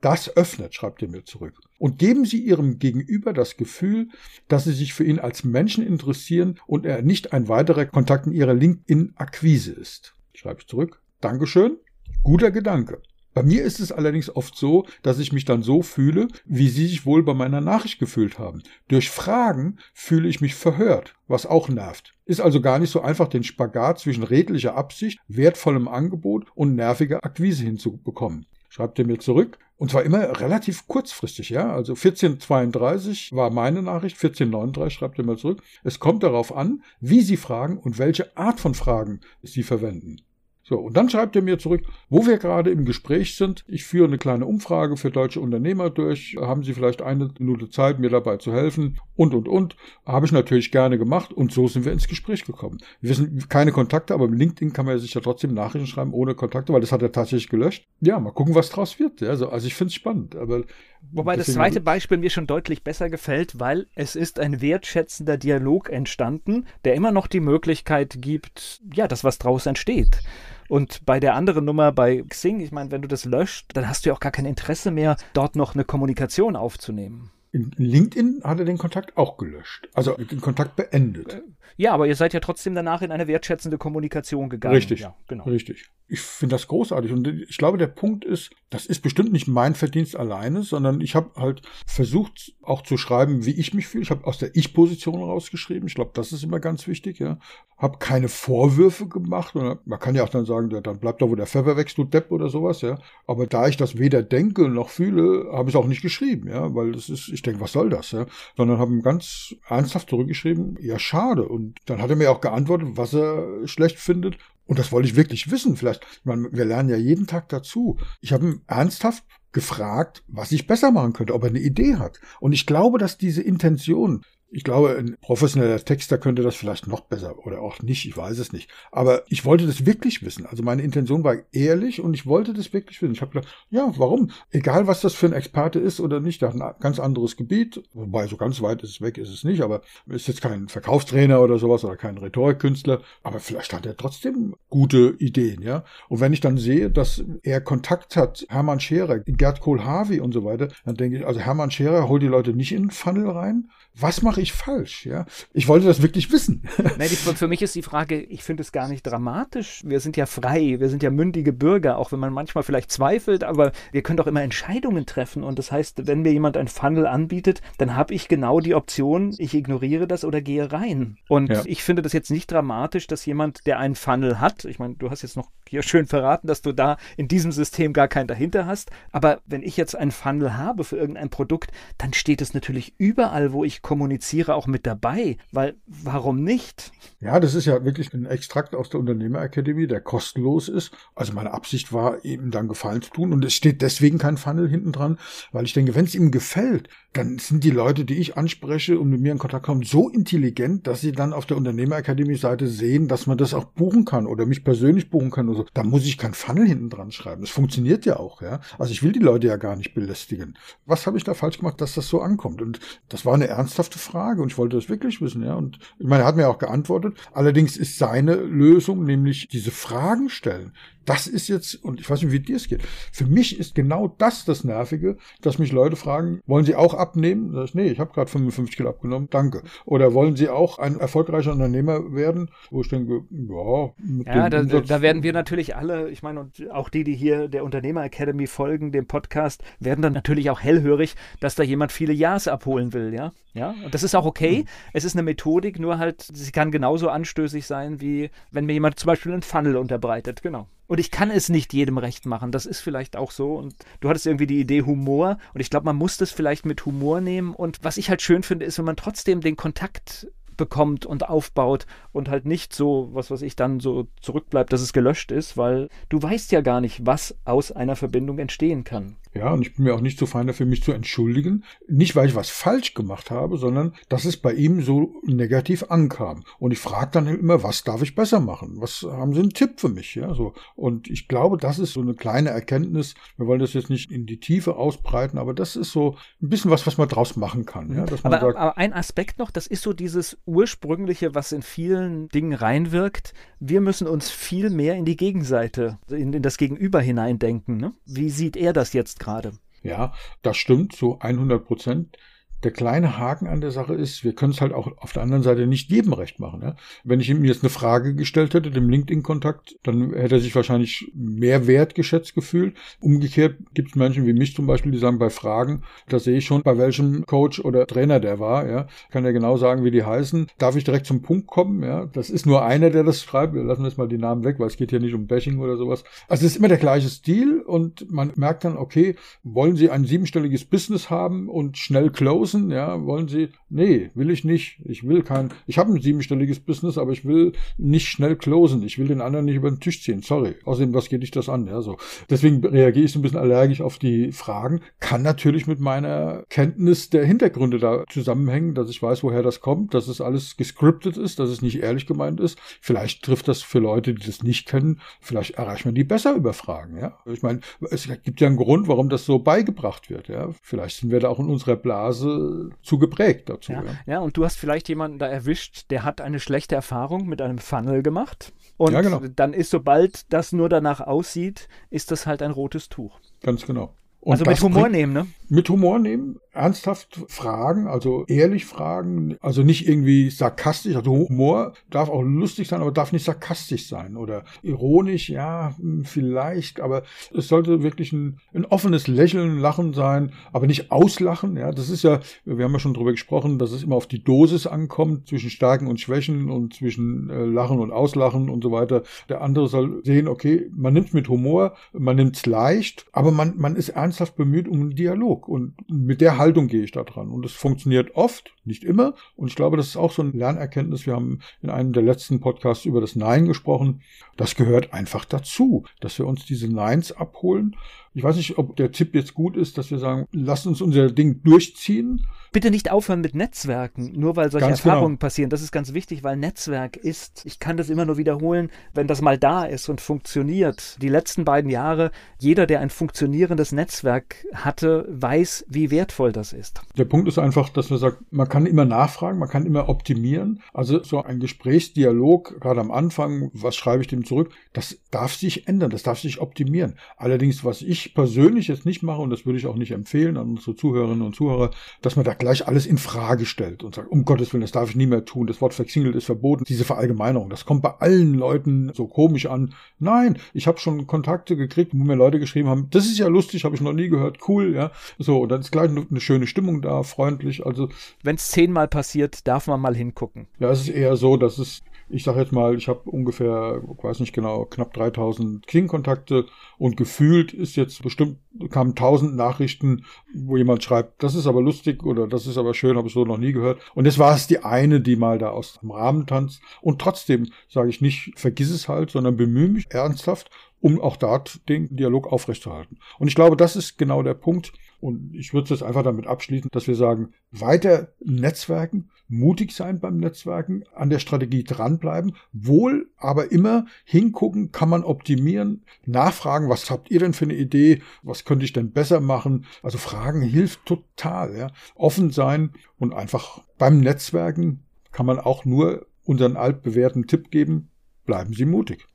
das 0.01 0.35
öffnet, 0.35 0.75
schreibt 0.75 1.01
er 1.01 1.07
mir 1.07 1.23
zurück. 1.23 1.61
Und 1.77 1.97
geben 1.97 2.25
Sie 2.25 2.43
Ihrem 2.43 2.77
Gegenüber 2.77 3.31
das 3.31 3.55
Gefühl, 3.55 4.09
dass 4.49 4.65
Sie 4.65 4.73
sich 4.73 4.93
für 4.93 5.05
ihn 5.05 5.19
als 5.19 5.45
Menschen 5.45 5.87
interessieren 5.87 6.59
und 6.67 6.85
er 6.85 7.03
nicht 7.03 7.31
ein 7.31 7.47
weiterer 7.47 7.85
Kontakt 7.85 8.27
in 8.27 8.33
Ihrer 8.33 8.53
LinkedIn-Akquise 8.53 9.71
ist. 9.71 10.13
Schreibe 10.33 10.59
ich 10.59 10.67
zurück. 10.67 11.01
Dankeschön. 11.21 11.77
Guter 12.21 12.51
Gedanke. 12.51 13.01
Bei 13.35 13.43
mir 13.43 13.63
ist 13.63 13.81
es 13.81 13.91
allerdings 13.91 14.33
oft 14.33 14.55
so, 14.55 14.85
dass 15.01 15.19
ich 15.19 15.33
mich 15.33 15.43
dann 15.43 15.61
so 15.61 15.81
fühle, 15.81 16.29
wie 16.45 16.69
Sie 16.69 16.87
sich 16.87 17.05
wohl 17.05 17.21
bei 17.21 17.33
meiner 17.33 17.59
Nachricht 17.59 17.99
gefühlt 17.99 18.39
haben. 18.39 18.63
Durch 18.87 19.09
Fragen 19.09 19.75
fühle 19.93 20.29
ich 20.29 20.39
mich 20.39 20.55
verhört, 20.55 21.15
was 21.27 21.45
auch 21.45 21.67
nervt. 21.67 22.15
Ist 22.25 22.39
also 22.39 22.61
gar 22.61 22.79
nicht 22.79 22.91
so 22.91 23.01
einfach, 23.01 23.27
den 23.27 23.43
Spagat 23.43 23.99
zwischen 23.99 24.23
redlicher 24.23 24.75
Absicht, 24.75 25.19
wertvollem 25.27 25.89
Angebot 25.89 26.45
und 26.55 26.75
nerviger 26.75 27.25
Akquise 27.25 27.65
hinzubekommen. 27.65 28.45
Schreibt 28.69 28.99
er 28.99 29.05
mir 29.05 29.19
zurück. 29.19 29.59
Und 29.75 29.91
zwar 29.91 30.03
immer 30.03 30.39
relativ 30.39 30.87
kurzfristig, 30.87 31.49
ja. 31.49 31.73
Also 31.73 31.91
1432 31.91 33.33
war 33.33 33.49
meine 33.49 33.81
Nachricht, 33.81 34.15
1439 34.15 34.97
schreibt 34.97 35.19
er 35.19 35.25
mir 35.25 35.35
zurück. 35.35 35.61
Es 35.83 35.99
kommt 35.99 36.23
darauf 36.23 36.55
an, 36.55 36.83
wie 37.01 37.19
Sie 37.19 37.35
fragen 37.35 37.79
und 37.79 37.99
welche 37.99 38.37
Art 38.37 38.61
von 38.61 38.75
Fragen 38.75 39.19
Sie 39.43 39.63
verwenden. 39.63 40.21
So, 40.67 40.79
und 40.79 40.97
dann 40.97 41.11
schreibt 41.11 41.35
er 41.35 41.43
mir 41.43 41.59
zurück, 41.59 41.83
wo 42.09 42.25
wir 42.25 42.39
gerade 42.39 42.71
im 42.71 42.85
Gespräch 42.85 43.35
sind. 43.35 43.63
Ich 43.67 43.83
führe 43.83 44.07
eine 44.07 44.17
kleine 44.17 44.47
Umfrage 44.47 44.97
für 44.97 45.11
deutsche 45.11 45.39
Unternehmer 45.39 45.91
durch. 45.91 46.37
Haben 46.41 46.63
Sie 46.63 46.73
vielleicht 46.73 47.03
eine 47.03 47.29
Minute 47.37 47.69
Zeit, 47.69 47.99
mir 47.99 48.09
dabei 48.09 48.37
zu 48.37 48.51
helfen? 48.51 48.97
Und, 49.15 49.35
und, 49.35 49.47
und. 49.47 49.75
Habe 50.07 50.25
ich 50.25 50.31
natürlich 50.31 50.71
gerne 50.71 50.97
gemacht 50.97 51.31
und 51.31 51.51
so 51.51 51.67
sind 51.67 51.85
wir 51.85 51.91
ins 51.91 52.07
Gespräch 52.07 52.45
gekommen. 52.45 52.79
Wir 52.99 53.13
sind 53.13 53.47
keine 53.47 53.71
Kontakte, 53.71 54.15
aber 54.15 54.27
mit 54.27 54.39
LinkedIn 54.39 54.73
kann 54.73 54.87
man 54.87 54.97
sich 54.97 55.13
ja 55.13 55.21
trotzdem 55.21 55.53
Nachrichten 55.53 55.85
schreiben 55.85 56.13
ohne 56.13 56.33
Kontakte, 56.33 56.73
weil 56.73 56.81
das 56.81 56.91
hat 56.91 57.03
er 57.03 57.11
tatsächlich 57.11 57.49
gelöscht. 57.49 57.87
Ja, 58.01 58.19
mal 58.19 58.31
gucken, 58.31 58.55
was 58.55 58.71
draus 58.71 58.97
wird. 58.99 59.21
Also, 59.21 59.49
also 59.49 59.67
ich 59.67 59.75
finde 59.75 59.89
es 59.89 59.95
spannend. 59.95 60.35
Aber 60.35 60.63
Wobei 61.11 61.35
das 61.35 61.53
zweite 61.53 61.79
Beispiel 61.79 62.17
mir 62.17 62.31
schon 62.31 62.47
deutlich 62.47 62.83
besser 62.83 63.11
gefällt, 63.11 63.59
weil 63.59 63.85
es 63.93 64.15
ist 64.15 64.39
ein 64.39 64.61
wertschätzender 64.61 65.37
Dialog 65.37 65.89
entstanden, 65.89 66.65
der 66.83 66.95
immer 66.95 67.11
noch 67.11 67.27
die 67.27 67.39
Möglichkeit 67.39 68.17
gibt, 68.19 68.81
ja, 68.91 69.07
dass 69.07 69.23
was 69.23 69.37
draus 69.37 69.67
entsteht. 69.67 70.21
Und 70.67 71.05
bei 71.05 71.19
der 71.19 71.35
anderen 71.35 71.65
Nummer 71.65 71.91
bei 71.91 72.23
Xing, 72.27 72.59
ich 72.59 72.71
meine, 72.71 72.91
wenn 72.91 73.01
du 73.01 73.07
das 73.07 73.25
löscht, 73.25 73.71
dann 73.73 73.87
hast 73.87 74.05
du 74.05 74.09
ja 74.09 74.15
auch 74.15 74.19
gar 74.19 74.31
kein 74.31 74.45
Interesse 74.45 74.91
mehr, 74.91 75.15
dort 75.33 75.55
noch 75.55 75.75
eine 75.75 75.83
Kommunikation 75.83 76.55
aufzunehmen. 76.55 77.31
In 77.55 77.71
LinkedIn 77.77 78.41
hat 78.43 78.59
er 78.59 78.65
den 78.65 78.77
Kontakt 78.77 79.15
auch 79.15 79.37
gelöscht. 79.37 79.87
Also 79.93 80.15
den 80.17 80.41
Kontakt 80.41 80.75
beendet. 80.75 81.41
Ja, 81.77 81.93
aber 81.93 82.05
ihr 82.05 82.17
seid 82.17 82.33
ja 82.33 82.41
trotzdem 82.41 82.75
danach 82.75 83.01
in 83.01 83.13
eine 83.13 83.27
wertschätzende 83.27 83.77
Kommunikation 83.77 84.49
gegangen. 84.49 84.75
Richtig, 84.75 84.99
ja, 84.99 85.15
genau. 85.25 85.45
Richtig 85.45 85.89
ich 86.07 86.21
finde 86.21 86.53
das 86.55 86.67
großartig. 86.67 87.11
Und 87.11 87.27
ich 87.27 87.57
glaube, 87.57 87.77
der 87.77 87.87
Punkt 87.87 88.25
ist, 88.25 88.51
das 88.69 88.85
ist 88.85 89.01
bestimmt 89.01 89.31
nicht 89.31 89.47
mein 89.47 89.73
Verdienst 89.73 90.15
alleine, 90.15 90.61
sondern 90.61 91.01
ich 91.01 91.15
habe 91.15 91.31
halt 91.35 91.63
versucht, 91.87 92.53
auch 92.61 92.83
zu 92.83 92.97
schreiben, 92.97 93.45
wie 93.45 93.51
ich 93.51 93.73
mich 93.73 93.87
fühle. 93.87 94.03
Ich 94.03 94.11
habe 94.11 94.27
aus 94.27 94.37
der 94.37 94.55
Ich-Position 94.55 95.23
rausgeschrieben. 95.23 95.87
Ich 95.87 95.95
glaube, 95.95 96.11
das 96.13 96.31
ist 96.31 96.43
immer 96.43 96.59
ganz 96.59 96.87
wichtig. 96.87 97.19
Ja, 97.19 97.39
habe 97.77 97.97
keine 97.97 98.29
Vorwürfe 98.29 99.07
gemacht. 99.07 99.55
man 99.55 99.99
kann 99.99 100.13
ja 100.13 100.23
auch 100.23 100.29
dann 100.29 100.45
sagen, 100.45 100.69
dann 100.69 100.99
bleibt 100.99 101.21
da, 101.21 101.29
wo 101.29 101.35
der 101.35 101.47
Pfeffer 101.47 101.75
wächst, 101.75 101.97
du 101.97 102.03
Depp 102.03 102.31
oder 102.31 102.49
sowas. 102.49 102.81
Ja, 102.81 102.99
aber 103.25 103.47
da 103.47 103.67
ich 103.67 103.77
das 103.77 103.97
weder 103.97 104.21
denke 104.21 104.69
noch 104.69 104.89
fühle, 104.89 105.51
habe 105.53 105.69
ich 105.69 105.75
es 105.75 105.79
auch 105.79 105.87
nicht 105.87 106.03
geschrieben. 106.03 106.49
Ja, 106.49 106.75
weil 106.75 106.91
das 106.91 107.09
ist, 107.09 107.29
ich 107.29 107.41
denke, 107.45 107.61
was 107.61 107.71
soll 107.71 107.89
das? 107.89 108.11
Ja, 108.11 108.25
sondern 108.57 108.79
habe 108.79 108.99
ganz 109.01 109.55
ernsthaft 109.67 110.09
zurückgeschrieben. 110.09 110.77
Ja, 110.81 110.99
schade. 110.99 111.47
Und 111.47 111.79
dann 111.85 112.01
hat 112.01 112.09
er 112.09 112.15
mir 112.15 112.31
auch 112.31 112.41
geantwortet, 112.41 112.89
was 112.93 113.13
er 113.13 113.67
schlecht 113.67 113.97
findet 113.97 114.37
und 114.67 114.79
das 114.79 114.91
wollte 114.91 115.07
ich 115.07 115.15
wirklich 115.15 115.51
wissen. 115.51 115.77
Vielleicht, 115.77 116.05
ich 116.19 116.25
meine, 116.25 116.49
wir 116.51 116.65
lernen 116.65 116.89
ja 116.89 116.97
jeden 116.97 117.27
Tag 117.27 117.49
dazu. 117.49 117.97
Ich 118.21 118.33
habe 118.33 118.45
ihn 118.45 118.61
ernsthaft 118.67 119.23
gefragt, 119.51 120.23
was 120.27 120.51
ich 120.51 120.67
besser 120.67 120.91
machen 120.91 121.13
könnte, 121.13 121.33
ob 121.33 121.43
er 121.43 121.49
eine 121.49 121.59
Idee 121.59 121.95
hat. 121.95 122.19
Und 122.39 122.51
ich 122.51 122.65
glaube, 122.65 122.97
dass 122.97 123.17
diese 123.17 123.41
Intention, 123.41 124.21
ich 124.51 124.63
glaube, 124.63 124.95
ein 124.97 125.17
professioneller 125.21 125.83
Texter 125.83 126.17
könnte 126.17 126.41
das 126.41 126.55
vielleicht 126.55 126.87
noch 126.87 127.01
besser 127.01 127.45
oder 127.45 127.61
auch 127.61 127.81
nicht, 127.81 128.05
ich 128.05 128.15
weiß 128.15 128.39
es 128.39 128.53
nicht. 128.53 128.69
Aber 128.91 129.23
ich 129.27 129.43
wollte 129.43 129.65
das 129.65 129.85
wirklich 129.85 130.23
wissen. 130.23 130.45
Also 130.45 130.63
meine 130.63 130.81
Intention 130.81 131.23
war 131.23 131.35
ehrlich 131.51 132.01
und 132.01 132.13
ich 132.13 132.25
wollte 132.25 132.53
das 132.53 132.71
wirklich 132.71 133.01
wissen. 133.01 133.13
Ich 133.13 133.21
habe 133.21 133.33
gedacht, 133.33 133.53
ja, 133.69 133.91
warum? 133.97 134.31
Egal, 134.51 134.87
was 134.87 135.01
das 135.01 135.13
für 135.13 135.25
ein 135.25 135.33
Experte 135.33 135.79
ist 135.79 135.99
oder 135.99 136.19
nicht, 136.19 136.41
der 136.41 136.53
hat 136.53 136.61
ein 136.61 136.79
ganz 136.79 136.99
anderes 136.99 137.35
Gebiet, 137.35 137.83
wobei 137.93 138.27
so 138.27 138.37
ganz 138.37 138.61
weit 138.61 138.83
ist 138.83 138.91
es 138.91 139.01
weg 139.01 139.17
ist 139.17 139.29
es 139.29 139.43
nicht, 139.43 139.61
aber 139.61 139.81
ist 140.07 140.27
jetzt 140.27 140.41
kein 140.41 140.67
Verkaufstrainer 140.67 141.41
oder 141.41 141.57
sowas 141.57 141.83
oder 141.83 141.97
kein 141.97 142.17
Rhetorikkünstler, 142.17 143.01
aber 143.23 143.39
vielleicht 143.39 143.73
hat 143.73 143.85
er 143.85 143.97
trotzdem 143.97 144.55
gute 144.69 145.15
Ideen, 145.19 145.61
ja. 145.61 145.83
Und 146.07 146.19
wenn 146.19 146.33
ich 146.33 146.41
dann 146.41 146.57
sehe, 146.57 146.89
dass 146.89 147.23
er 147.43 147.61
Kontakt 147.61 148.15
hat, 148.15 148.45
Hermann 148.49 148.79
Scherer, 148.79 149.19
Gerd 149.19 149.59
Kohl-Harvey 149.59 150.19
und 150.19 150.33
so 150.33 150.45
weiter, 150.45 150.69
dann 150.85 150.95
denke 150.95 151.17
ich, 151.17 151.27
also 151.27 151.39
Hermann 151.39 151.71
Scherer 151.71 152.07
holt 152.07 152.21
die 152.21 152.27
Leute 152.27 152.53
nicht 152.53 152.71
in 152.71 152.83
den 152.83 152.91
Funnel 152.91 153.29
rein. 153.29 153.69
Was 153.97 154.21
mache 154.35 154.41
ich 154.41 154.53
falsch? 154.53 155.05
Ja, 155.05 155.25
ich 155.53 155.67
wollte 155.67 155.85
das 155.85 156.01
wirklich 156.01 156.31
wissen. 156.31 156.63
Nein, 156.97 157.07
die, 157.09 157.15
für 157.15 157.47
mich 157.47 157.61
ist 157.61 157.75
die 157.75 157.81
Frage, 157.81 158.21
ich 158.21 158.43
finde 158.43 158.61
es 158.61 158.71
gar 158.71 158.89
nicht 158.89 159.03
dramatisch. 159.03 159.81
Wir 159.85 159.99
sind 160.01 160.17
ja 160.17 160.25
frei, 160.25 160.75
wir 160.79 160.89
sind 160.89 161.03
ja 161.03 161.09
mündige 161.09 161.53
Bürger, 161.53 161.97
auch 161.97 162.11
wenn 162.11 162.19
man 162.19 162.33
manchmal 162.33 162.63
vielleicht 162.63 162.91
zweifelt, 162.91 163.43
aber 163.43 163.71
wir 163.91 164.01
können 164.01 164.17
doch 164.17 164.27
immer 164.27 164.41
Entscheidungen 164.41 165.05
treffen. 165.05 165.43
Und 165.43 165.57
das 165.57 165.71
heißt, 165.71 166.07
wenn 166.07 166.21
mir 166.21 166.33
jemand 166.33 166.57
ein 166.57 166.67
Funnel 166.67 167.07
anbietet, 167.07 167.61
dann 167.77 167.95
habe 167.95 168.13
ich 168.13 168.27
genau 168.27 168.59
die 168.59 168.75
Option, 168.75 169.33
ich 169.37 169.53
ignoriere 169.53 170.07
das 170.07 170.25
oder 170.25 170.41
gehe 170.41 170.71
rein. 170.71 171.17
Und 171.29 171.49
ja. 171.49 171.61
ich 171.65 171.83
finde 171.83 172.01
das 172.01 172.13
jetzt 172.13 172.31
nicht 172.31 172.51
dramatisch, 172.51 173.07
dass 173.07 173.25
jemand, 173.25 173.65
der 173.65 173.79
einen 173.79 173.95
Funnel 173.95 174.39
hat, 174.41 174.65
ich 174.65 174.79
meine, 174.79 174.95
du 174.95 175.09
hast 175.09 175.21
jetzt 175.21 175.37
noch 175.37 175.49
hier 175.69 175.83
schön 175.83 176.05
verraten, 176.05 176.47
dass 176.47 176.61
du 176.61 176.71
da 176.71 176.97
in 177.17 177.27
diesem 177.27 177.51
System 177.51 177.93
gar 177.93 178.07
keinen 178.07 178.27
dahinter 178.27 178.65
hast, 178.65 178.91
aber 179.11 179.41
wenn 179.45 179.63
ich 179.63 179.77
jetzt 179.77 179.95
einen 179.95 180.11
Funnel 180.11 180.57
habe 180.57 180.83
für 180.83 180.97
irgendein 180.97 181.29
Produkt, 181.29 181.71
dann 181.97 182.13
steht 182.13 182.41
es 182.41 182.53
natürlich 182.53 182.93
überall, 182.97 183.53
wo 183.53 183.63
ich 183.63 183.81
kommuniziere, 183.81 184.55
auch 184.55 184.67
mit 184.67 184.85
dabei, 184.85 185.37
weil 185.51 185.75
warum 185.85 186.43
nicht? 186.43 186.91
Ja, 187.19 187.39
das 187.39 187.55
ist 187.55 187.65
ja 187.65 187.83
wirklich 187.83 188.13
ein 188.13 188.25
Extrakt 188.25 188.75
aus 188.75 188.89
der 188.89 188.99
Unternehmerakademie, 188.99 189.87
der 189.87 190.01
kostenlos 190.01 190.69
ist. 190.69 190.91
Also 191.15 191.33
meine 191.33 191.53
Absicht 191.53 191.93
war, 191.93 192.23
ihm 192.23 192.51
dann 192.51 192.67
Gefallen 192.67 193.01
zu 193.01 193.11
tun 193.11 193.33
und 193.33 193.43
es 193.45 193.53
steht 193.53 193.81
deswegen 193.81 194.17
kein 194.17 194.37
Funnel 194.37 194.69
hinten 194.69 194.91
dran, 194.91 195.17
weil 195.51 195.65
ich 195.65 195.73
denke, 195.73 195.95
wenn 195.95 196.05
es 196.05 196.15
ihm 196.15 196.31
gefällt, 196.31 196.89
dann 197.15 197.39
sind 197.39 197.63
die 197.63 197.71
Leute, 197.71 198.03
die 198.03 198.15
ich 198.15 198.37
anspreche 198.37 198.99
und 198.99 199.09
mit 199.09 199.21
mir 199.21 199.31
in 199.31 199.37
Kontakt 199.37 199.65
kommen, 199.65 199.83
so 199.83 200.09
intelligent, 200.09 200.85
dass 200.85 201.01
sie 201.01 201.13
dann 201.13 201.33
auf 201.33 201.45
der 201.45 201.55
Unternehmerakademie-Seite 201.57 202.67
sehen, 202.67 203.07
dass 203.07 203.25
man 203.25 203.37
das 203.37 203.53
auch 203.53 203.65
buchen 203.65 204.03
kann 204.03 204.27
oder 204.27 204.45
mich 204.45 204.63
persönlich 204.63 205.09
buchen 205.09 205.31
kann 205.31 205.47
oder 205.47 205.59
so. 205.59 205.65
Da 205.73 205.83
muss 205.83 206.05
ich 206.05 206.17
kein 206.17 206.33
Funnel 206.33 206.67
hinten 206.67 206.89
dran 206.89 207.11
schreiben. 207.11 207.41
Das 207.41 207.49
funktioniert 207.49 208.05
ja 208.05 208.17
auch, 208.17 208.41
ja. 208.41 208.59
Also 208.77 208.91
ich 208.91 209.01
will 209.01 209.13
die 209.13 209.19
Leute 209.19 209.47
ja 209.47 209.55
gar 209.55 209.75
nicht 209.75 209.93
belästigen. 209.93 210.57
Was 210.85 211.07
habe 211.07 211.17
ich 211.17 211.23
da 211.23 211.33
falsch 211.33 211.59
gemacht, 211.59 211.79
dass 211.79 211.95
das 211.95 212.07
so 212.07 212.21
ankommt? 212.21 212.61
Und 212.61 212.79
das 213.07 213.25
war 213.25 213.33
eine 213.33 213.47
ernsthafte 213.47 213.97
Frage 213.97 214.41
und 214.41 214.51
ich 214.51 214.57
wollte 214.57 214.75
das 214.75 214.89
wirklich 214.89 215.21
wissen, 215.21 215.43
ja. 215.43 215.55
Und 215.55 215.79
ich 215.99 216.07
meine, 216.07 216.23
er 216.23 216.27
hat 216.27 216.35
mir 216.35 216.49
auch 216.49 216.59
geantwortet. 216.59 217.15
Allerdings 217.33 217.77
ist 217.77 217.97
seine 217.97 218.35
Lösung 218.35 219.05
nämlich 219.05 219.47
diese 219.47 219.71
Fragen 219.71 220.29
stellen 220.29 220.73
das 221.05 221.27
ist 221.27 221.47
jetzt, 221.47 221.83
und 221.83 221.99
ich 221.99 222.09
weiß 222.09 222.21
nicht, 222.21 222.31
wie 222.31 222.39
dir 222.39 222.55
es 222.55 222.67
geht. 222.67 222.81
Für 223.11 223.25
mich 223.25 223.59
ist 223.59 223.75
genau 223.75 224.07
das 224.17 224.45
das 224.45 224.63
Nervige, 224.63 225.17
dass 225.41 225.59
mich 225.59 225.71
Leute 225.71 225.95
fragen, 225.95 226.41
wollen 226.47 226.65
Sie 226.65 226.75
auch 226.75 226.93
abnehmen? 227.05 227.63
Ich, 227.63 227.73
nee, 227.75 227.87
ich 227.87 227.99
habe 227.99 228.13
gerade 228.13 228.29
55 228.29 228.75
Kilo 228.75 228.89
abgenommen, 228.89 229.29
danke. 229.29 229.63
Oder 229.85 230.13
wollen 230.13 230.35
Sie 230.35 230.49
auch 230.49 230.79
ein 230.79 230.99
erfolgreicher 230.99 231.51
Unternehmer 231.51 232.13
werden? 232.13 232.49
Wo 232.69 232.81
ich 232.81 232.89
denke, 232.89 233.23
ja, 233.31 234.33
ja 234.33 234.49
da, 234.49 234.63
da, 234.63 235.01
werden 235.01 235.23
wir 235.23 235.33
natürlich 235.33 235.75
alle, 235.75 236.09
ich 236.09 236.23
meine, 236.23 236.39
und 236.39 236.71
auch 236.71 236.89
die, 236.89 237.03
die 237.03 237.15
hier 237.15 237.47
der 237.47 237.63
Unternehmer 237.63 238.03
Academy 238.03 238.47
folgen, 238.47 238.91
dem 238.91 239.07
Podcast, 239.07 239.63
werden 239.79 240.01
dann 240.01 240.13
natürlich 240.13 240.49
auch 240.49 240.61
hellhörig, 240.61 241.15
dass 241.39 241.55
da 241.55 241.63
jemand 241.63 241.91
viele 241.91 242.13
Ja's 242.13 242.47
abholen 242.47 242.93
will, 242.93 243.13
ja. 243.13 243.31
Ja, 243.55 243.73
und 243.83 243.93
das 243.93 244.03
ist 244.03 244.15
auch 244.15 244.25
okay. 244.25 244.63
Mhm. 244.63 244.67
Es 244.93 245.05
ist 245.05 245.15
eine 245.15 245.23
Methodik, 245.23 245.79
nur 245.79 245.97
halt, 245.97 246.21
sie 246.21 246.51
kann 246.51 246.71
genauso 246.71 247.09
anstößig 247.09 247.65
sein, 247.65 248.01
wie 248.01 248.29
wenn 248.51 248.65
mir 248.65 248.73
jemand 248.73 248.99
zum 248.99 249.07
Beispiel 249.07 249.31
einen 249.31 249.43
Funnel 249.43 249.77
unterbreitet, 249.77 250.43
genau. 250.43 250.67
Und 250.87 250.99
ich 250.99 251.09
kann 251.09 251.31
es 251.31 251.49
nicht 251.49 251.73
jedem 251.73 251.97
recht 251.97 252.25
machen. 252.25 252.51
Das 252.51 252.65
ist 252.65 252.81
vielleicht 252.81 253.15
auch 253.15 253.31
so. 253.31 253.55
Und 253.55 253.73
du 254.01 254.09
hattest 254.09 254.27
irgendwie 254.27 254.45
die 254.45 254.59
Idee 254.59 254.83
Humor. 254.83 255.39
Und 255.53 255.61
ich 255.61 255.71
glaube, 255.71 255.85
man 255.85 255.95
muss 255.95 256.17
das 256.17 256.31
vielleicht 256.31 256.65
mit 256.65 256.85
Humor 256.85 257.21
nehmen. 257.21 257.55
Und 257.55 257.79
was 257.81 257.97
ich 257.97 258.09
halt 258.09 258.21
schön 258.21 258.43
finde, 258.43 258.65
ist, 258.65 258.77
wenn 258.77 258.85
man 258.85 258.95
trotzdem 258.95 259.41
den 259.41 259.55
Kontakt 259.55 260.27
bekommt 260.57 261.05
und 261.05 261.27
aufbaut 261.27 261.87
und 262.11 262.29
halt 262.29 262.45
nicht 262.45 262.73
so, 262.73 263.09
was 263.13 263.31
weiß 263.31 263.41
ich, 263.41 263.55
dann 263.55 263.79
so 263.79 264.07
zurückbleibt, 264.21 264.71
dass 264.71 264.81
es 264.81 264.93
gelöscht 264.93 265.31
ist, 265.31 265.57
weil 265.57 265.89
du 266.09 266.21
weißt 266.21 266.51
ja 266.51 266.61
gar 266.61 266.81
nicht, 266.81 267.05
was 267.05 267.35
aus 267.45 267.71
einer 267.71 267.95
Verbindung 267.95 268.37
entstehen 268.37 268.83
kann. 268.83 269.15
Ja, 269.35 269.51
und 269.51 269.61
ich 269.61 269.75
bin 269.75 269.83
mir 269.83 269.93
auch 269.93 270.01
nicht 270.01 270.17
so 270.17 270.25
fein 270.25 270.47
dafür, 270.47 270.65
mich 270.65 270.81
zu 270.81 270.93
entschuldigen. 270.93 271.65
Nicht, 271.89 272.15
weil 272.15 272.27
ich 272.27 272.35
was 272.35 272.49
falsch 272.49 272.93
gemacht 272.93 273.31
habe, 273.31 273.57
sondern 273.57 273.93
dass 274.07 274.23
es 274.23 274.37
bei 274.37 274.53
ihm 274.53 274.81
so 274.81 275.13
negativ 275.23 275.83
ankam. 275.89 276.45
Und 276.57 276.71
ich 276.71 276.79
frage 276.79 277.11
dann 277.11 277.27
immer, 277.27 277.61
was 277.61 277.83
darf 277.83 278.01
ich 278.01 278.15
besser 278.15 278.39
machen? 278.39 278.75
Was 278.77 279.03
haben 279.03 279.33
Sie 279.33 279.41
einen 279.41 279.49
Tipp 279.49 279.81
für 279.81 279.89
mich? 279.89 280.15
Ja, 280.15 280.33
so. 280.33 280.53
Und 280.75 281.09
ich 281.09 281.27
glaube, 281.27 281.57
das 281.57 281.79
ist 281.79 281.91
so 281.91 281.99
eine 281.99 282.13
kleine 282.13 282.51
Erkenntnis. 282.51 283.15
Wir 283.35 283.45
wollen 283.45 283.59
das 283.59 283.73
jetzt 283.73 283.89
nicht 283.89 284.09
in 284.09 284.25
die 284.25 284.39
Tiefe 284.39 284.77
ausbreiten, 284.77 285.37
aber 285.37 285.53
das 285.53 285.75
ist 285.75 285.91
so 285.91 286.15
ein 286.41 286.47
bisschen 286.47 286.71
was, 286.71 286.87
was 286.87 286.97
man 286.97 287.09
draus 287.09 287.35
machen 287.35 287.65
kann. 287.65 287.93
Ja, 287.93 288.05
dass 288.05 288.23
man 288.23 288.33
aber, 288.33 288.47
sagt, 288.47 288.57
aber 288.57 288.77
ein 288.77 288.93
Aspekt 288.93 289.37
noch, 289.37 289.51
das 289.51 289.67
ist 289.67 289.83
so 289.83 289.91
dieses 289.91 290.37
ursprüngliche, 290.45 291.35
was 291.35 291.51
in 291.51 291.61
vielen 291.61 292.29
Dingen 292.29 292.53
reinwirkt. 292.53 293.33
Wir 293.59 293.81
müssen 293.81 294.07
uns 294.07 294.29
viel 294.29 294.69
mehr 294.69 294.95
in 294.95 295.03
die 295.03 295.17
Gegenseite, 295.17 295.99
in, 296.09 296.31
in 296.31 296.41
das 296.41 296.57
Gegenüber 296.57 297.01
hineindenken. 297.01 297.75
Ne? 297.77 297.91
Wie 298.05 298.29
sieht 298.29 298.55
er 298.55 298.71
das 298.71 298.93
jetzt 298.93 299.19
gerade. 299.25 299.53
Ja, 299.83 300.13
das 300.41 300.57
stimmt 300.57 300.95
zu 300.95 301.19
100 301.19 301.65
Prozent. 301.65 302.17
Der 302.65 302.71
kleine 302.71 303.19
Haken 303.19 303.45
an 303.45 303.61
der 303.61 303.69
Sache 303.69 303.93
ist, 303.93 304.23
wir 304.23 304.33
können 304.33 304.51
es 304.51 304.59
halt 304.59 304.73
auch 304.73 304.89
auf 304.97 305.13
der 305.13 305.21
anderen 305.21 305.43
Seite 305.43 305.67
nicht 305.67 305.91
jedem 305.91 306.13
recht 306.13 306.39
machen. 306.39 306.63
Ja? 306.63 306.75
Wenn 307.03 307.19
ich 307.19 307.29
ihm 307.29 307.45
jetzt 307.45 307.61
eine 307.61 307.69
Frage 307.69 308.15
gestellt 308.15 308.55
hätte, 308.55 308.71
dem 308.71 308.89
LinkedIn-Kontakt, 308.89 309.75
dann 309.83 310.13
hätte 310.13 310.37
er 310.37 310.41
sich 310.41 310.55
wahrscheinlich 310.55 311.11
mehr 311.13 311.67
wertgeschätzt 311.67 312.33
gefühlt. 312.33 312.75
Umgekehrt 312.99 313.57
gibt 313.75 313.89
es 313.89 313.95
Menschen 313.95 314.25
wie 314.25 314.33
mich 314.33 314.55
zum 314.55 314.65
Beispiel, 314.65 314.91
die 314.91 314.97
sagen, 314.97 315.19
bei 315.19 315.29
Fragen, 315.29 315.83
da 316.09 316.17
sehe 316.17 316.39
ich 316.39 316.45
schon, 316.47 316.63
bei 316.63 316.75
welchem 316.75 317.27
Coach 317.27 317.59
oder 317.59 317.85
Trainer 317.85 318.19
der 318.19 318.39
war. 318.39 318.67
Ja? 318.67 318.87
Kann 319.11 319.25
er 319.25 319.33
genau 319.33 319.57
sagen, 319.57 319.83
wie 319.83 319.91
die 319.91 320.03
heißen. 320.03 320.47
Darf 320.57 320.75
ich 320.75 320.85
direkt 320.85 321.05
zum 321.05 321.21
Punkt 321.21 321.45
kommen? 321.45 321.83
Ja? 321.83 322.07
Das 322.07 322.31
ist 322.31 322.47
nur 322.47 322.65
einer, 322.65 322.89
der 322.89 323.03
das 323.03 323.21
schreibt. 323.21 323.53
Wir 323.53 323.63
lassen 323.63 323.85
jetzt 323.85 323.99
mal 323.99 324.07
die 324.07 324.17
Namen 324.17 324.43
weg, 324.43 324.55
weil 324.57 324.69
es 324.69 324.77
geht 324.77 324.89
hier 324.89 324.99
nicht 324.99 325.13
um 325.13 325.27
Bashing 325.27 325.59
oder 325.59 325.77
sowas. 325.77 326.03
Also 326.27 326.47
es 326.47 326.53
ist 326.53 326.57
immer 326.57 326.69
der 326.69 326.77
gleiche 326.77 327.09
Stil 327.09 327.61
und 327.61 328.11
man 328.11 328.31
merkt 328.37 328.63
dann, 328.63 328.75
okay, 328.75 329.17
wollen 329.43 329.75
Sie 329.75 329.91
ein 329.91 330.05
siebenstelliges 330.05 330.65
Business 330.65 331.11
haben 331.11 331.47
und 331.47 331.77
schnell 331.77 332.09
closen? 332.09 332.54
Müssen, 332.55 332.71
ja, 332.71 333.05
wollen 333.05 333.27
Sie, 333.27 333.49
nee, 333.69 334.09
will 334.13 334.29
ich 334.29 334.43
nicht. 334.43 334.79
Ich 334.85 335.07
will 335.07 335.23
kein, 335.23 335.49
ich 335.67 335.77
habe 335.77 335.93
ein 335.93 336.01
siebenstelliges 336.01 336.59
Business, 336.59 336.97
aber 336.97 337.11
ich 337.11 337.25
will 337.25 337.53
nicht 337.77 338.07
schnell 338.07 338.35
closen. 338.35 338.83
Ich 338.83 338.97
will 338.97 339.07
den 339.07 339.21
anderen 339.21 339.45
nicht 339.45 339.55
über 339.55 339.69
den 339.69 339.79
Tisch 339.79 340.01
ziehen. 340.01 340.21
Sorry. 340.21 340.55
Außerdem, 340.65 340.93
was 340.93 341.09
geht 341.09 341.23
dich 341.23 341.31
das 341.31 341.49
an? 341.49 341.67
Ja, 341.67 341.81
so. 341.81 341.97
Deswegen 342.29 342.65
reagiere 342.65 343.05
ich 343.05 343.11
so 343.11 343.19
ein 343.19 343.21
bisschen 343.21 343.39
allergisch 343.39 343.81
auf 343.81 343.99
die 343.99 344.31
Fragen. 344.31 344.81
Kann 344.99 345.21
natürlich 345.21 345.67
mit 345.67 345.79
meiner 345.79 346.43
Kenntnis 346.49 347.09
der 347.09 347.25
Hintergründe 347.25 347.79
da 347.79 348.03
zusammenhängen, 348.09 348.73
dass 348.73 348.89
ich 348.89 349.01
weiß, 349.01 349.23
woher 349.23 349.43
das 349.43 349.59
kommt, 349.59 349.93
dass 349.93 350.07
es 350.07 350.21
alles 350.21 350.57
gescriptet 350.57 351.17
ist, 351.17 351.39
dass 351.39 351.49
es 351.49 351.61
nicht 351.61 351.81
ehrlich 351.81 352.05
gemeint 352.05 352.39
ist. 352.39 352.57
Vielleicht 352.81 353.23
trifft 353.23 353.47
das 353.47 353.61
für 353.61 353.79
Leute, 353.79 354.13
die 354.13 354.25
das 354.25 354.43
nicht 354.43 354.67
kennen, 354.67 354.99
vielleicht 355.21 355.51
erreicht 355.51 355.85
man 355.85 355.95
die 355.95 356.03
besser 356.03 356.35
über 356.35 356.53
Fragen, 356.53 356.97
ja. 356.97 357.17
Ich 357.25 357.41
meine, 357.41 357.59
es 357.89 358.07
gibt 358.23 358.41
ja 358.41 358.47
einen 358.47 358.57
Grund, 358.57 358.87
warum 358.87 359.09
das 359.09 359.25
so 359.25 359.39
beigebracht 359.39 360.09
wird, 360.09 360.27
ja. 360.27 360.49
Vielleicht 360.61 360.97
sind 360.97 361.11
wir 361.11 361.19
da 361.19 361.29
auch 361.29 361.39
in 361.39 361.49
unserer 361.49 361.75
Blase 361.75 362.34
zu 362.81 362.97
geprägt 362.97 363.49
dazu. 363.49 363.71
Ja, 363.71 363.83
ja. 363.83 363.91
ja, 364.05 364.19
und 364.19 364.37
du 364.37 364.45
hast 364.45 364.57
vielleicht 364.57 364.89
jemanden 364.89 365.19
da 365.19 365.27
erwischt, 365.27 365.85
der 365.89 366.03
hat 366.03 366.21
eine 366.21 366.39
schlechte 366.39 366.75
Erfahrung 366.75 367.27
mit 367.27 367.41
einem 367.41 367.57
Funnel 367.57 368.03
gemacht. 368.03 368.53
Und 368.77 368.93
ja, 368.93 369.01
genau. 369.01 369.21
dann 369.35 369.53
ist, 369.53 369.69
sobald 369.69 370.31
das 370.33 370.51
nur 370.51 370.69
danach 370.69 371.01
aussieht, 371.01 371.67
ist 371.89 372.11
das 372.11 372.27
halt 372.27 372.41
ein 372.41 372.51
rotes 372.51 372.89
Tuch. 372.89 373.19
Ganz 373.41 373.65
genau. 373.65 373.93
Und 374.19 374.33
also 374.33 374.45
mit 374.45 374.61
Humor 374.61 374.89
nehmen, 374.89 375.13
ne? 375.13 375.27
Mit 375.49 375.69
Humor 375.69 375.99
nehmen, 375.99 376.39
ernsthaft 376.55 377.19
fragen, 377.27 377.87
also 377.87 378.25
ehrlich 378.27 378.65
fragen, 378.65 379.37
also 379.41 379.63
nicht 379.63 379.87
irgendwie 379.87 380.29
sarkastisch. 380.29 380.95
Also 380.95 381.11
Humor 381.11 381.73
darf 381.89 382.09
auch 382.09 382.23
lustig 382.23 382.67
sein, 382.67 382.81
aber 382.81 382.91
darf 382.91 383.11
nicht 383.11 383.25
sarkastisch 383.25 383.87
sein 383.87 384.17
oder 384.17 384.43
ironisch, 384.63 385.29
ja, 385.29 385.75
hm, 385.77 386.03
vielleicht, 386.05 386.79
aber 386.79 387.03
es 387.33 387.47
sollte 387.47 387.83
wirklich 387.83 388.11
ein, 388.13 388.39
ein 388.53 388.65
offenes 388.65 389.07
Lächeln, 389.07 389.59
Lachen 389.59 389.93
sein, 389.93 390.31
aber 390.51 390.65
nicht 390.65 390.91
auslachen. 390.91 391.57
Ja, 391.57 391.71
das 391.71 391.89
ist 391.89 392.03
ja, 392.03 392.19
wir 392.45 392.65
haben 392.65 392.73
ja 392.73 392.79
schon 392.79 392.93
drüber 392.93 393.11
gesprochen, 393.11 393.59
dass 393.59 393.71
es 393.71 393.83
immer 393.83 393.95
auf 393.95 394.07
die 394.07 394.23
Dosis 394.23 394.65
ankommt 394.65 395.27
zwischen 395.27 395.49
Stärken 395.49 395.87
und 395.87 395.99
Schwächen 395.99 396.49
und 396.49 396.73
zwischen 396.73 397.29
äh, 397.29 397.45
Lachen 397.45 397.79
und 397.79 397.91
Auslachen 397.91 398.49
und 398.49 398.63
so 398.63 398.71
weiter. 398.71 399.03
Der 399.29 399.41
andere 399.41 399.67
soll 399.67 400.01
sehen, 400.03 400.27
okay, 400.27 400.69
man 400.75 400.93
nimmt 400.93 401.13
mit 401.13 401.29
Humor, 401.29 401.75
man 401.93 402.15
nimmt 402.15 402.37
es 402.37 402.45
leicht, 402.45 403.05
aber 403.11 403.31
man, 403.31 403.53
man 403.57 403.75
ist 403.75 403.89
ernst 403.89 404.15
ernsthaft 404.15 404.37
bemüht 404.37 404.67
um 404.67 404.81
einen 404.81 404.95
Dialog. 404.95 405.47
Und 405.47 405.73
mit 405.89 406.21
der 406.21 406.37
Haltung 406.37 406.44
gehe 406.67 406.83
ich 406.83 406.91
da 406.91 407.03
dran. 407.03 407.29
Und 407.29 407.45
es 407.45 407.53
funktioniert 407.53 408.15
oft, 408.15 408.54
nicht 408.65 408.83
immer. 408.83 409.13
Und 409.35 409.49
ich 409.49 409.55
glaube, 409.55 409.77
das 409.77 409.87
ist 409.87 409.97
auch 409.97 410.11
so 410.11 410.21
ein 410.21 410.33
Lernerkenntnis. 410.33 411.05
Wir 411.05 411.13
haben 411.13 411.39
in 411.61 411.69
einem 411.69 411.93
der 411.93 412.03
letzten 412.03 412.39
Podcasts 412.39 412.85
über 412.85 413.01
das 413.01 413.15
Nein 413.15 413.45
gesprochen. 413.45 414.01
Das 414.37 414.55
gehört 414.55 414.93
einfach 414.93 415.25
dazu, 415.25 415.85
dass 415.99 416.17
wir 416.19 416.27
uns 416.27 416.45
diese 416.45 416.67
Neins 416.67 417.11
abholen. 417.11 417.75
Ich 418.13 418.23
weiß 418.23 418.37
nicht, 418.37 418.57
ob 418.57 418.75
der 418.77 418.91
Tipp 418.91 419.13
jetzt 419.13 419.33
gut 419.33 419.57
ist, 419.57 419.77
dass 419.77 419.91
wir 419.91 419.99
sagen, 419.99 420.25
lass 420.31 420.65
uns 420.65 420.81
unser 420.81 421.11
Ding 421.11 421.43
durchziehen 421.43 422.25
bitte 422.55 422.71
nicht 422.71 422.89
aufhören 422.89 423.19
mit 423.19 423.35
Netzwerken, 423.35 424.13
nur 424.15 424.37
weil 424.37 424.49
solche 424.49 424.67
ganz 424.67 424.81
genau. 424.81 424.93
Erfahrungen 424.93 425.15
genau. 425.15 425.19
passieren. 425.19 425.49
Das 425.49 425.61
ist 425.61 425.73
ganz 425.73 425.93
wichtig, 425.93 426.23
weil 426.23 426.37
Netzwerk 426.37 426.95
ist, 426.95 427.41
ich 427.45 427.59
kann 427.59 427.75
das 427.75 427.89
immer 427.89 428.05
nur 428.05 428.15
wiederholen, 428.15 428.71
wenn 428.93 429.07
das 429.07 429.21
mal 429.21 429.37
da 429.37 429.65
ist 429.65 429.89
und 429.89 429.99
funktioniert. 429.99 430.95
Die 431.01 431.09
letzten 431.09 431.43
beiden 431.43 431.69
Jahre, 431.69 432.11
jeder, 432.39 432.65
der 432.65 432.79
ein 432.79 432.89
funktionierendes 432.89 433.73
Netzwerk 433.73 434.45
hatte, 434.53 435.05
weiß, 435.09 435.65
wie 435.67 435.91
wertvoll 435.91 436.31
das 436.31 436.53
ist. 436.53 436.79
Der 436.97 437.03
Punkt 437.03 437.27
ist 437.27 437.39
einfach, 437.39 437.67
dass 437.67 437.89
man 437.89 437.99
sagt, 437.99 438.19
man 438.31 438.47
kann 438.47 438.54
immer 438.63 438.85
nachfragen, 438.85 439.39
man 439.39 439.49
kann 439.49 439.65
immer 439.65 439.89
optimieren. 439.89 440.61
Also 440.73 441.03
so 441.03 441.21
ein 441.21 441.41
Gesprächsdialog, 441.41 442.61
gerade 442.61 442.79
am 442.79 442.91
Anfang, 442.91 443.51
was 443.53 443.75
schreibe 443.75 444.01
ich 444.01 444.07
dem 444.07 444.23
zurück, 444.23 444.53
das 444.71 444.99
darf 445.11 445.33
sich 445.33 445.67
ändern, 445.67 445.89
das 445.89 446.03
darf 446.03 446.19
sich 446.19 446.39
optimieren. 446.39 446.95
Allerdings, 447.17 447.65
was 447.65 447.81
ich 447.81 448.13
persönlich 448.13 448.69
jetzt 448.69 448.85
nicht 448.85 449.03
mache, 449.03 449.21
und 449.21 449.31
das 449.31 449.45
würde 449.45 449.59
ich 449.59 449.67
auch 449.67 449.75
nicht 449.75 449.91
empfehlen 449.91 450.37
an 450.37 450.51
unsere 450.51 450.77
Zuhörerinnen 450.77 451.23
und 451.23 451.35
Zuhörer, 451.35 451.71
dass 452.01 452.15
man 452.15 452.23
da 452.23 452.33
gleich 452.33 452.67
alles 452.67 452.85
in 452.85 452.97
Frage 452.97 453.45
stellt 453.45 453.83
und 453.83 453.95
sagt, 453.95 454.09
um 454.09 454.23
Gottes 454.23 454.53
Willen, 454.53 454.61
das 454.61 454.71
darf 454.71 454.89
ich 454.89 454.95
nie 454.95 455.07
mehr 455.07 455.25
tun, 455.25 455.47
das 455.47 455.59
Wort 455.59 455.73
verxingelt 455.73 456.15
ist 456.15 456.25
verboten. 456.25 456.63
Diese 456.65 456.85
Verallgemeinerung, 456.85 457.49
das 457.49 457.65
kommt 457.65 457.81
bei 457.81 457.95
allen 457.99 458.35
Leuten 458.35 458.91
so 458.93 459.07
komisch 459.07 459.47
an. 459.47 459.73
Nein, 459.99 460.37
ich 460.53 460.67
habe 460.67 460.79
schon 460.79 461.07
Kontakte 461.07 461.57
gekriegt, 461.57 461.91
wo 461.93 462.03
mir 462.03 462.15
Leute 462.15 462.39
geschrieben 462.39 462.69
haben, 462.69 462.87
das 462.91 463.05
ist 463.05 463.17
ja 463.17 463.27
lustig, 463.27 463.65
habe 463.65 463.75
ich 463.75 463.81
noch 463.81 463.93
nie 463.93 464.09
gehört, 464.09 464.47
cool, 464.47 464.75
ja. 464.75 464.91
So, 465.17 465.39
und 465.41 465.49
dann 465.49 465.61
ist 465.61 465.71
gleich 465.71 465.89
eine 465.89 466.21
schöne 466.21 466.45
Stimmung 466.45 466.81
da, 466.81 467.03
freundlich. 467.03 467.65
Also 467.65 467.89
wenn 468.21 468.35
es 468.35 468.44
zehnmal 468.51 468.87
passiert, 468.87 469.47
darf 469.47 469.67
man 469.67 469.81
mal 469.81 469.95
hingucken. 469.95 470.47
Ja, 470.59 470.69
es 470.71 470.81
ist 470.81 470.89
eher 470.89 471.15
so, 471.15 471.37
dass 471.37 471.57
es 471.57 471.83
ich 472.09 472.23
sage 472.23 472.39
jetzt 472.39 472.51
mal, 472.51 472.75
ich 472.75 472.87
habe 472.87 473.09
ungefähr, 473.09 473.81
weiß 473.83 474.19
nicht 474.19 474.33
genau, 474.33 474.65
knapp 474.65 474.93
3000 474.93 475.65
King-Kontakte 475.65 476.45
und 476.77 476.97
gefühlt 476.97 477.53
ist 477.53 477.75
jetzt 477.75 478.01
bestimmt, 478.03 478.37
kamen 478.69 478.91
1000 478.91 479.35
Nachrichten, 479.35 480.05
wo 480.33 480.57
jemand 480.57 480.83
schreibt, 480.83 481.23
das 481.23 481.35
ist 481.35 481.47
aber 481.47 481.61
lustig 481.61 482.03
oder 482.03 482.27
das 482.27 482.47
ist 482.47 482.57
aber 482.57 482.73
schön, 482.73 482.97
habe 482.97 483.07
ich 483.07 483.13
so 483.13 483.25
noch 483.25 483.37
nie 483.37 483.51
gehört. 483.51 483.79
Und 483.93 484.05
es 484.05 484.19
war 484.19 484.35
es 484.35 484.47
die 484.47 484.63
eine, 484.63 485.01
die 485.01 485.15
mal 485.15 485.37
da 485.37 485.49
aus 485.49 485.79
dem 485.81 485.91
Rahmen 485.91 486.25
tanzt. 486.27 486.61
Und 486.81 486.99
trotzdem 486.99 487.47
sage 487.69 487.89
ich 487.89 488.01
nicht, 488.01 488.33
vergiss 488.35 488.71
es 488.71 488.87
halt, 488.87 489.11
sondern 489.11 489.37
bemühe 489.37 489.69
mich 489.69 489.87
ernsthaft, 489.89 490.49
um 490.79 491.01
auch 491.01 491.17
dort 491.17 491.67
den 491.67 491.95
Dialog 491.95 492.31
aufrechtzuerhalten. 492.31 492.99
Und 493.17 493.27
ich 493.27 493.35
glaube, 493.35 493.57
das 493.57 493.75
ist 493.75 493.97
genau 493.97 494.21
der 494.21 494.35
Punkt. 494.35 494.73
Und 494.99 495.35
ich 495.35 495.53
würde 495.53 495.65
es 495.65 495.69
jetzt 495.71 495.83
einfach 495.83 496.03
damit 496.03 496.27
abschließen, 496.27 496.69
dass 496.71 496.87
wir 496.87 496.95
sagen, 496.95 497.33
weiter 497.51 498.13
Netzwerken, 498.23 499.09
mutig 499.27 499.71
sein 499.71 499.99
beim 499.99 500.17
Netzwerken, 500.17 500.83
an 500.93 501.09
der 501.09 501.19
Strategie 501.19 501.63
dranbleiben, 501.63 502.35
wohl 502.53 503.09
aber 503.17 503.51
immer 503.51 503.85
hingucken, 504.03 504.71
kann 504.71 504.89
man 504.89 505.03
optimieren, 505.03 505.83
nachfragen, 506.05 506.69
was 506.69 506.89
habt 506.89 507.11
ihr 507.11 507.19
denn 507.19 507.33
für 507.33 507.45
eine 507.45 507.55
Idee, 507.55 508.01
was 508.21 508.44
könnte 508.45 508.63
ich 508.63 508.73
denn 508.73 508.91
besser 508.91 509.19
machen? 509.19 509.65
Also 509.83 509.97
Fragen 509.97 510.41
hilft 510.41 510.85
total, 510.85 511.57
ja. 511.57 511.71
Offen 511.95 512.31
sein 512.31 512.71
und 512.97 513.13
einfach 513.13 513.61
beim 513.77 513.99
Netzwerken 513.99 514.85
kann 515.11 515.25
man 515.25 515.39
auch 515.39 515.65
nur 515.65 516.05
unseren 516.23 516.57
altbewährten 516.57 517.27
Tipp 517.27 517.51
geben, 517.51 517.89
bleiben 518.25 518.53
Sie 518.53 518.65
mutig. 518.65 519.07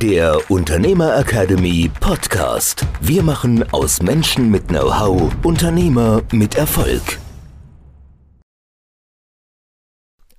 Der 0.00 0.38
Unternehmer 0.50 1.16
Academy 1.16 1.90
Podcast. 2.00 2.86
Wir 3.00 3.22
machen 3.22 3.64
aus 3.72 4.02
Menschen 4.02 4.50
mit 4.50 4.68
Know-how 4.68 5.32
Unternehmer 5.42 6.22
mit 6.32 6.56
Erfolg. 6.56 7.18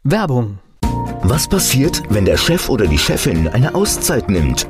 Werbung. 0.03 0.59
Was 1.23 1.47
passiert, 1.47 2.03
wenn 2.09 2.25
der 2.25 2.37
Chef 2.37 2.69
oder 2.69 2.85
die 2.85 2.99
Chefin 2.99 3.47
eine 3.47 3.73
Auszeit 3.73 4.29
nimmt 4.29 4.69